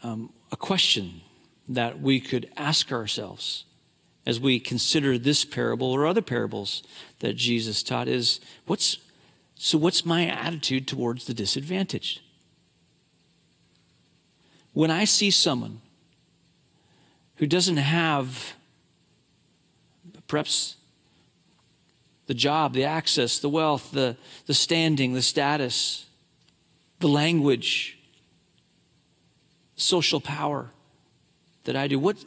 um, 0.04 0.32
a 0.52 0.58
question 0.58 1.22
that 1.68 2.00
we 2.00 2.20
could 2.20 2.50
ask 2.56 2.92
ourselves 2.92 3.66
as 4.28 4.42
we 4.42 4.60
consider 4.60 5.18
this 5.18 5.46
parable 5.46 5.90
or 5.90 6.06
other 6.06 6.22
parables 6.22 6.84
that 7.20 7.38
Jesus 7.38 7.82
taught 7.82 8.10
is 8.10 8.42
what's 8.66 8.98
so 9.56 9.78
what's 9.78 10.06
my 10.06 10.28
attitude 10.28 10.86
towards 10.86 11.26
the 11.26 11.34
disadvantaged? 11.34 12.20
When 14.74 14.92
I 14.92 15.06
see 15.06 15.32
someone 15.32 15.80
who 17.38 17.48
doesn't 17.48 17.78
have 17.78 18.54
perhaps 20.28 20.76
the 22.28 22.34
job, 22.34 22.74
the 22.74 22.84
access, 22.84 23.40
the 23.40 23.50
wealth, 23.50 23.92
the, 23.92 24.18
the 24.46 24.54
standing, 24.54 25.14
the 25.14 25.22
status, 25.22 26.06
the 27.00 27.08
language, 27.08 27.98
social 29.78 30.20
power 30.20 30.70
that 31.64 31.78
I 31.78 31.88
do, 31.88 31.98
what, 31.98 32.18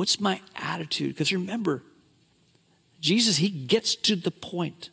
What's 0.00 0.18
my 0.18 0.40
attitude? 0.56 1.10
Because 1.10 1.30
remember, 1.30 1.82
Jesus, 3.02 3.36
he 3.36 3.50
gets 3.50 3.94
to 3.96 4.16
the 4.16 4.30
point. 4.30 4.88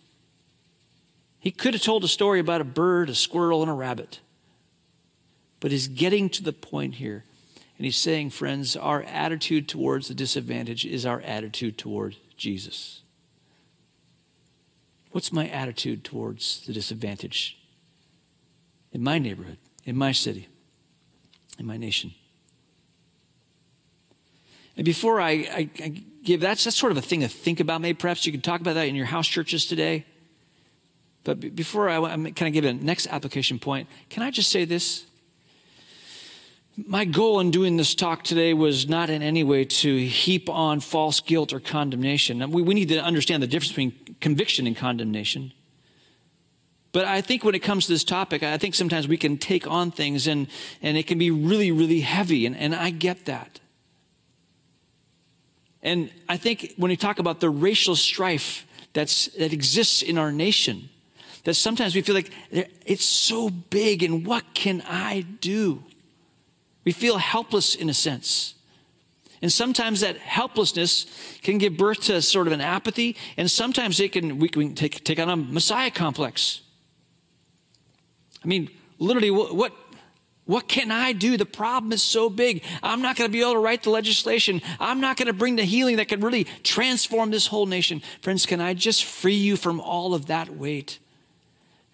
He 1.39 1.49
could 1.49 1.73
have 1.75 1.81
told 1.81 2.03
a 2.03 2.09
story 2.09 2.41
about 2.41 2.59
a 2.59 2.65
bird, 2.65 3.09
a 3.09 3.15
squirrel, 3.15 3.61
and 3.61 3.71
a 3.71 3.73
rabbit. 3.73 4.19
But 5.61 5.71
he's 5.71 5.87
getting 5.87 6.29
to 6.31 6.43
the 6.43 6.51
point 6.51 6.95
here. 6.95 7.23
And 7.77 7.85
he's 7.85 7.95
saying, 7.95 8.31
friends, 8.31 8.75
our 8.75 9.03
attitude 9.03 9.69
towards 9.69 10.09
the 10.09 10.13
disadvantage 10.13 10.85
is 10.85 11.05
our 11.05 11.21
attitude 11.21 11.77
toward 11.77 12.17
Jesus. 12.35 13.01
What's 15.11 15.31
my 15.31 15.47
attitude 15.47 16.03
towards 16.03 16.65
the 16.65 16.73
disadvantage 16.73 17.57
in 18.91 19.01
my 19.01 19.19
neighborhood, 19.19 19.59
in 19.85 19.95
my 19.95 20.11
city, 20.11 20.49
in 21.57 21.65
my 21.65 21.77
nation? 21.77 22.13
And 24.77 24.85
before 24.85 25.19
I, 25.19 25.31
I, 25.31 25.69
I 25.83 26.03
give 26.23 26.39
that's, 26.39 26.63
that's 26.63 26.77
sort 26.77 26.91
of 26.91 26.97
a 26.97 27.01
thing 27.01 27.21
to 27.21 27.27
think 27.27 27.59
about. 27.59 27.81
Maybe 27.81 27.97
perhaps 27.97 28.25
you 28.25 28.31
can 28.31 28.41
talk 28.41 28.61
about 28.61 28.75
that 28.75 28.87
in 28.87 28.95
your 28.95 29.07
house 29.07 29.27
churches 29.27 29.65
today. 29.65 30.05
But 31.23 31.55
before 31.55 31.89
I, 31.89 31.97
I 31.97 32.15
kind 32.15 32.43
of 32.43 32.53
give 32.53 32.63
a 32.63 32.73
next 32.73 33.07
application 33.07 33.59
point, 33.59 33.89
can 34.09 34.23
I 34.23 34.31
just 34.31 34.49
say 34.49 34.63
this? 34.63 35.05
My 36.85 37.05
goal 37.05 37.39
in 37.39 37.49
doing 37.49 37.75
this 37.75 37.95
talk 37.95 38.23
today 38.23 38.53
was 38.53 38.87
not 38.87 39.09
in 39.09 39.23
any 39.23 39.43
way 39.43 39.65
to 39.65 40.05
heap 40.05 40.47
on 40.47 40.79
false 40.79 41.19
guilt 41.19 41.51
or 41.51 41.59
condemnation. 41.59 42.51
We, 42.51 42.61
we 42.61 42.75
need 42.75 42.89
to 42.89 43.03
understand 43.03 43.41
the 43.41 43.47
difference 43.47 43.69
between 43.69 44.15
conviction 44.21 44.67
and 44.67 44.77
condemnation. 44.77 45.53
But 46.91 47.05
I 47.05 47.21
think 47.21 47.43
when 47.43 47.55
it 47.55 47.59
comes 47.59 47.87
to 47.87 47.93
this 47.93 48.03
topic, 48.03 48.43
I 48.43 48.57
think 48.57 48.75
sometimes 48.75 49.07
we 49.07 49.17
can 49.17 49.37
take 49.37 49.67
on 49.67 49.91
things 49.91 50.27
and, 50.27 50.47
and 50.81 50.97
it 50.97 51.07
can 51.07 51.17
be 51.17 51.31
really, 51.31 51.71
really 51.71 52.01
heavy. 52.01 52.45
And, 52.45 52.55
and 52.55 52.75
I 52.75 52.91
get 52.91 53.25
that. 53.25 53.59
And 55.87 56.11
I 56.27 56.35
think 56.35 56.73
when 56.75 56.89
we 56.89 56.97
talk 56.97 57.17
about 57.17 57.39
the 57.39 57.49
racial 57.49 57.95
strife 57.95 58.67
that's, 58.91 59.27
that 59.37 59.53
exists 59.53 60.01
in 60.01 60.17
our 60.17 60.33
nation, 60.33 60.89
that 61.45 61.53
sometimes 61.53 61.95
we 61.95 62.01
feel 62.01 62.13
like 62.13 62.29
it's 62.51 63.05
so 63.05 63.49
big 63.49 64.03
and 64.03 64.27
what 64.27 64.43
can 64.53 64.83
I 64.85 65.21
do? 65.39 65.85
We 66.83 66.91
feel 66.91 67.17
helpless 67.17 67.73
in 67.73 67.89
a 67.89 67.93
sense. 67.93 68.55
And 69.41 69.49
sometimes 69.49 70.01
that 70.01 70.17
helplessness 70.17 71.05
can 71.41 71.57
give 71.57 71.77
birth 71.77 72.01
to 72.01 72.21
sort 72.21 72.47
of 72.47 72.53
an 72.53 72.59
apathy, 72.59 73.15
and 73.37 73.49
sometimes 73.49 73.97
it 74.01 74.11
can, 74.11 74.39
we 74.39 74.49
can 74.49 74.75
take, 74.75 75.05
take 75.05 75.19
on 75.19 75.29
a 75.29 75.37
Messiah 75.37 75.91
complex. 75.91 76.63
I 78.43 78.47
mean, 78.47 78.69
literally, 78.99 79.31
what, 79.31 79.55
what 79.55 79.73
what 80.47 80.67
can 80.67 80.91
I 80.91 81.11
do? 81.11 81.37
The 81.37 81.45
problem 81.45 81.91
is 81.91 82.01
so 82.01 82.29
big. 82.29 82.63
I'm 82.81 83.01
not 83.01 83.17
going 83.17 83.29
to 83.29 83.31
be 83.31 83.41
able 83.41 83.53
to 83.53 83.59
write 83.59 83.83
the 83.83 83.89
legislation. 83.89 84.61
I'm 84.79 85.01
not 85.01 85.17
going 85.17 85.27
to 85.27 85.33
bring 85.33 85.57
the 85.57 85.63
healing 85.63 85.97
that 85.97 86.07
can 86.07 86.21
really 86.21 86.45
transform 86.63 87.31
this 87.31 87.47
whole 87.47 87.65
nation. 87.65 88.01
Friends, 88.21 88.45
can 88.45 88.61
I 88.61 88.73
just 88.73 89.03
free 89.03 89.35
you 89.35 89.57
from 89.57 89.79
all 89.81 90.15
of 90.15 90.27
that 90.27 90.49
weight 90.49 90.99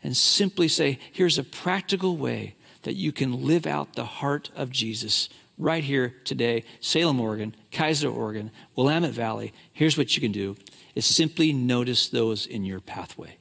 and 0.04 0.16
simply 0.16 0.68
say, 0.68 1.00
here's 1.12 1.40
a 1.40 1.44
practical 1.44 2.16
way 2.16 2.56
that 2.84 2.94
you 2.94 3.12
can 3.12 3.44
live 3.46 3.66
out 3.66 3.96
the 3.96 4.06
heart 4.06 4.52
of 4.56 4.70
Jesus 4.70 5.30
right 5.58 5.84
here 5.84 6.14
today, 6.24 6.64
Salem, 6.80 7.20
Oregon, 7.20 7.56
Keizer, 7.72 8.14
Oregon, 8.14 8.52
Willamette 8.76 9.12
Valley. 9.12 9.52
Here's 9.72 9.98
what 9.98 10.16
you 10.16 10.22
can 10.22 10.32
do. 10.32 10.56
is 10.94 11.06
simply 11.06 11.52
notice 11.54 12.08
those 12.08 12.46
in 12.46 12.66
your 12.66 12.80
pathway. 12.80 13.38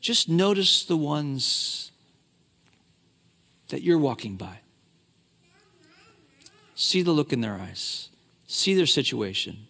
Just 0.00 0.28
notice 0.28 0.84
the 0.84 0.96
ones 0.96 1.90
that 3.68 3.82
you're 3.82 3.98
walking 3.98 4.36
by. 4.36 4.60
See 6.74 7.02
the 7.02 7.12
look 7.12 7.32
in 7.32 7.40
their 7.40 7.54
eyes, 7.54 8.10
see 8.46 8.74
their 8.74 8.86
situation, 8.86 9.66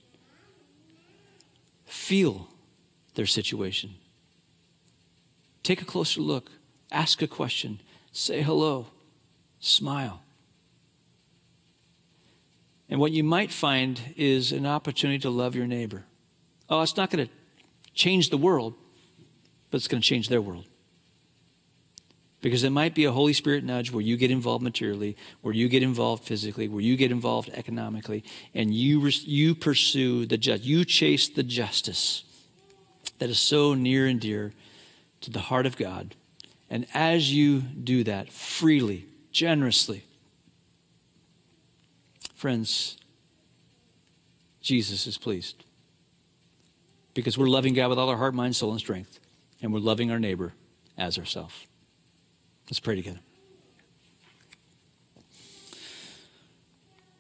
feel 1.85 2.49
their 3.15 3.27
situation. 3.27 3.95
Take 5.63 5.83
a 5.83 5.85
closer 5.85 6.21
look, 6.21 6.51
ask 6.91 7.23
a 7.23 7.27
question, 7.27 7.81
say 8.13 8.43
hello, 8.43 8.87
smile. 9.61 10.23
And 12.89 13.01
what 13.01 13.13
you 13.13 13.25
might 13.25 13.51
find 13.51 14.01
is 14.17 14.53
an 14.53 14.67
opportunity 14.67 15.19
to 15.21 15.31
love 15.31 15.57
your 15.57 15.67
neighbor. 15.67 16.05
Oh, 16.69 16.83
it's 16.83 16.97
not 16.97 17.11
going 17.11 17.27
to 17.27 17.33
change 17.95 18.31
the 18.31 18.37
world, 18.37 18.75
but 19.71 19.79
it's 19.79 19.89
going 19.89 20.01
to 20.01 20.07
change 20.07 20.29
their 20.29 20.41
world. 20.41 20.67
Because 22.43 22.65
it 22.65 22.71
might 22.71 22.95
be 22.95 23.05
a 23.05 23.13
Holy 23.13 23.33
Spirit 23.33 23.65
nudge 23.65 23.91
where 23.91 24.03
you 24.03 24.17
get 24.17 24.31
involved 24.31 24.63
materially, 24.63 25.17
where 25.41 25.55
you 25.55 25.69
get 25.69 25.83
involved 25.83 26.25
physically, 26.25 26.69
where 26.69 26.83
you 26.83 26.97
get 26.97 27.11
involved 27.11 27.51
economically, 27.55 28.23
and 28.55 28.75
you, 28.75 29.09
you 29.09 29.55
pursue 29.55 30.27
the 30.27 30.37
just, 30.37 30.63
you 30.63 30.85
chase 30.85 31.29
the 31.29 31.43
justice 31.43 32.25
that 33.19 33.31
is 33.31 33.39
so 33.39 33.75
near 33.75 34.07
and 34.07 34.21
dear 34.21 34.53
to 35.23 35.31
the 35.31 35.41
heart 35.41 35.67
of 35.67 35.77
God. 35.77 36.15
And 36.69 36.87
as 36.93 37.33
you 37.33 37.61
do 37.61 38.05
that 38.05 38.33
freely, 38.33 39.07
generously, 39.33 40.05
friends, 42.35 42.97
Jesus 44.61 45.07
is 45.07 45.17
pleased. 45.17 45.65
Because 47.15 47.39
we're 47.39 47.49
loving 47.49 47.73
God 47.73 47.89
with 47.89 47.99
all 47.99 48.11
our 48.11 48.17
heart, 48.17 48.35
mind, 48.35 48.57
soul, 48.57 48.73
and 48.73 48.81
strength, 48.81 49.21
and 49.63 49.73
we're 49.73 49.81
loving 49.81 50.11
our 50.11 50.19
neighbor 50.19 50.53
as 50.99 51.19
ourselves. 51.19 51.67
Let's 52.69 52.81
pray 52.81 52.97
together. 52.97 53.21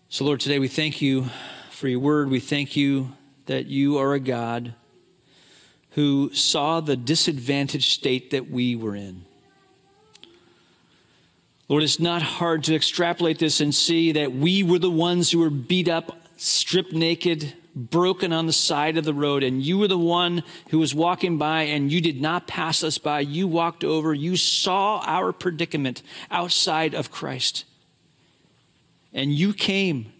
So, 0.09 0.25
Lord, 0.25 0.41
today 0.41 0.59
we 0.59 0.67
thank 0.67 1.01
you 1.01 1.27
for 1.71 1.87
your 1.87 2.01
word. 2.01 2.31
We 2.31 2.41
thank 2.41 2.75
you 2.75 3.13
that 3.47 3.67
you 3.67 3.99
are 3.99 4.15
a 4.15 4.19
God 4.19 4.75
who 5.91 6.35
saw 6.35 6.81
the 6.81 6.97
disadvantaged 6.97 7.93
state 7.93 8.31
that 8.31 8.51
we 8.51 8.75
were 8.75 8.97
in. 8.97 9.25
Lord, 11.69 11.85
it's 11.85 12.01
not 12.01 12.23
hard 12.23 12.65
to 12.65 12.75
extrapolate 12.75 13.39
this 13.39 13.61
and 13.61 13.75
see 13.75 14.13
that 14.13 14.33
we 14.33 14.65
were 14.65 14.79
the 14.79 14.91
ones 14.91 15.31
who 15.31 15.39
were 15.39 15.51
beat 15.51 15.89
up, 15.89 16.19
stripped 16.37 16.93
naked, 16.93 17.55
broken 17.77 18.33
on 18.33 18.47
the 18.47 18.53
side 18.53 18.97
of 18.97 19.05
the 19.05 19.15
road, 19.15 19.43
and 19.43 19.63
you 19.63 19.79
were 19.79 19.87
the 19.87 19.99
one 19.99 20.43
who 20.71 20.79
was 20.79 20.95
walking 20.95 21.37
by 21.37 21.63
and 21.63 21.93
you 21.93 22.01
did 22.01 22.21
not 22.21 22.47
pass 22.47 22.83
us 22.83 22.97
by. 22.97 23.21
You 23.21 23.47
walked 23.47 23.85
over, 23.85 24.15
you 24.15 24.37
saw 24.37 25.03
our 25.05 25.33
predicament 25.33 26.03
outside 26.31 26.95
of 26.95 27.11
Christ. 27.11 27.65
And 29.13 29.33
you 29.33 29.53
came 29.53 30.13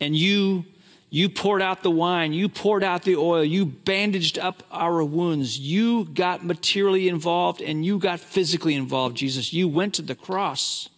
and 0.00 0.14
you 0.14 0.64
you 1.10 1.30
poured 1.30 1.62
out 1.62 1.82
the 1.82 1.90
wine, 1.90 2.34
you 2.34 2.50
poured 2.50 2.84
out 2.84 3.02
the 3.02 3.16
oil, 3.16 3.42
you 3.42 3.64
bandaged 3.64 4.38
up 4.38 4.62
our 4.70 5.02
wounds, 5.02 5.58
you 5.58 6.04
got 6.04 6.44
materially 6.44 7.08
involved 7.08 7.62
and 7.62 7.84
you 7.84 7.98
got 7.98 8.20
physically 8.20 8.74
involved, 8.74 9.16
Jesus. 9.16 9.52
You 9.52 9.68
went 9.68 9.94
to 9.94 10.02
the 10.02 10.14
cross. 10.14 10.90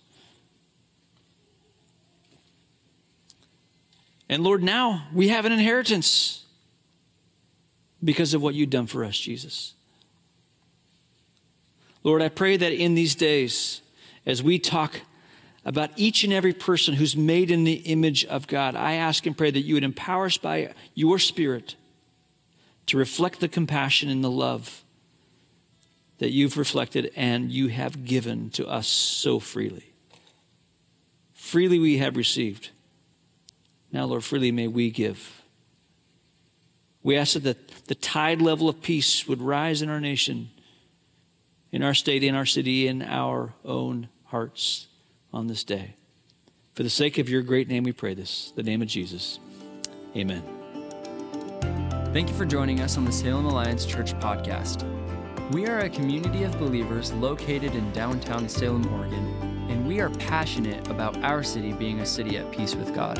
And 4.31 4.45
Lord, 4.45 4.63
now 4.63 5.09
we 5.13 5.27
have 5.29 5.45
an 5.45 5.51
inheritance 5.51 6.45
because 8.03 8.33
of 8.33 8.41
what 8.41 8.55
you've 8.55 8.71
done 8.71 8.87
for 8.87 9.05
us, 9.05 9.19
Jesus. 9.19 9.75
Lord, 12.05 12.23
I 12.23 12.29
pray 12.29 12.57
that 12.57 12.73
in 12.73 12.95
these 12.95 13.17
days, 13.17 13.83
as 14.25 14.41
we 14.41 14.61
talk 14.61 15.01
about 15.65 15.91
each 15.97 16.23
and 16.23 16.33
every 16.33 16.53
person 16.53 16.95
who's 16.95 17.17
made 17.17 17.51
in 17.51 17.65
the 17.65 17.73
image 17.73 18.25
of 18.25 18.47
God, 18.47 18.77
I 18.77 18.95
ask 18.95 19.27
and 19.27 19.37
pray 19.37 19.51
that 19.51 19.63
you 19.63 19.75
would 19.75 19.83
empower 19.83 20.27
us 20.27 20.37
by 20.37 20.75
your 20.95 21.19
Spirit 21.19 21.75
to 22.87 22.97
reflect 22.97 23.41
the 23.41 23.49
compassion 23.49 24.09
and 24.09 24.23
the 24.23 24.31
love 24.31 24.85
that 26.19 26.31
you've 26.31 26.57
reflected 26.57 27.11
and 27.17 27.51
you 27.51 27.67
have 27.67 28.05
given 28.05 28.51
to 28.51 28.69
us 28.69 28.87
so 28.87 29.41
freely. 29.41 29.93
Freely 31.35 31.81
we 31.81 31.99
have 31.99 32.17
received. 32.17 32.71
Now, 33.93 34.05
Lord, 34.05 34.25
freely 34.25 34.53
may 34.53 34.69
we 34.69 34.91
give. 34.91 35.43
We 37.03 37.17
ask 37.17 37.35
that 37.35 37.87
the, 37.87 37.95
tide 37.95 38.43
level 38.43 38.69
of 38.69 38.83
peace 38.83 39.27
would 39.27 39.41
rise 39.41 39.83
in 39.83 39.89
our 39.89 40.01
nation, 40.01 40.51
in 41.73 41.83
our 41.83 41.95
state, 41.95 42.23
in 42.23 42.35
our 42.35 42.47
city, 42.47 42.87
in 42.87 43.03
our 43.03 43.55
own 43.65 44.09
hearts 44.25 44.87
on 45.33 45.47
this 45.47 45.65
day. 45.65 45.95
For 46.75 46.83
the 46.83 46.91
sake 46.91 47.19
of 47.19 47.29
your 47.29 47.43
great 47.43 47.69
name, 47.69 47.85
we 47.85 47.93
pray 47.93 48.15
this, 48.15 48.53
the 48.55 48.63
name 48.63 48.83
of 48.83 48.89
Jesus. 48.89 49.39
Amen. 50.15 50.43
Thank 52.13 52.29
you 52.29 52.35
for 52.35 52.45
joining 52.45 52.81
us 52.81 52.97
on 52.97 53.05
the 53.05 53.13
Salem 53.13 53.47
Alliance 53.47 53.87
Church 53.87 54.13
podcast. 54.15 54.85
We 55.53 55.67
are 55.67 55.81
a 55.81 55.89
community 55.89 56.45
of 56.45 56.59
believers 56.59 57.13
located 57.13 57.75
in 57.75 57.93
downtown 57.93 58.49
Salem, 58.49 58.87
Oregon, 58.95 59.67
and 59.69 59.87
we 59.87 60.01
are 60.01 60.11
passionate 60.11 60.89
about 60.89 61.17
our 61.25 61.43
city 61.43 61.73
being 61.73 62.01
a 62.01 62.07
city 62.07 62.37
at 62.37 62.51
peace 62.53 62.75
with 62.75 62.95
God. 62.95 63.19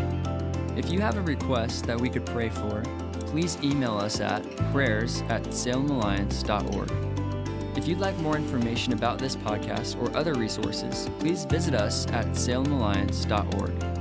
If 0.81 0.91
you 0.91 1.01
have 1.03 1.19
a 1.19 1.21
request 1.21 1.85
that 1.89 2.01
we 2.01 2.09
could 2.09 2.25
pray 2.25 2.49
for, 2.49 2.83
please 3.27 3.59
email 3.63 3.99
us 3.99 4.19
at 4.19 4.43
prayers 4.73 5.21
at 5.29 5.43
salemalliance.org. 5.43 6.91
If 7.77 7.87
you'd 7.87 7.99
like 7.99 8.17
more 8.17 8.35
information 8.35 8.95
about 8.95 9.19
this 9.19 9.37
podcast 9.37 10.01
or 10.01 10.17
other 10.17 10.33
resources, 10.33 11.11
please 11.19 11.45
visit 11.45 11.75
us 11.75 12.07
at 12.13 12.29
salemalliance.org. 12.29 14.00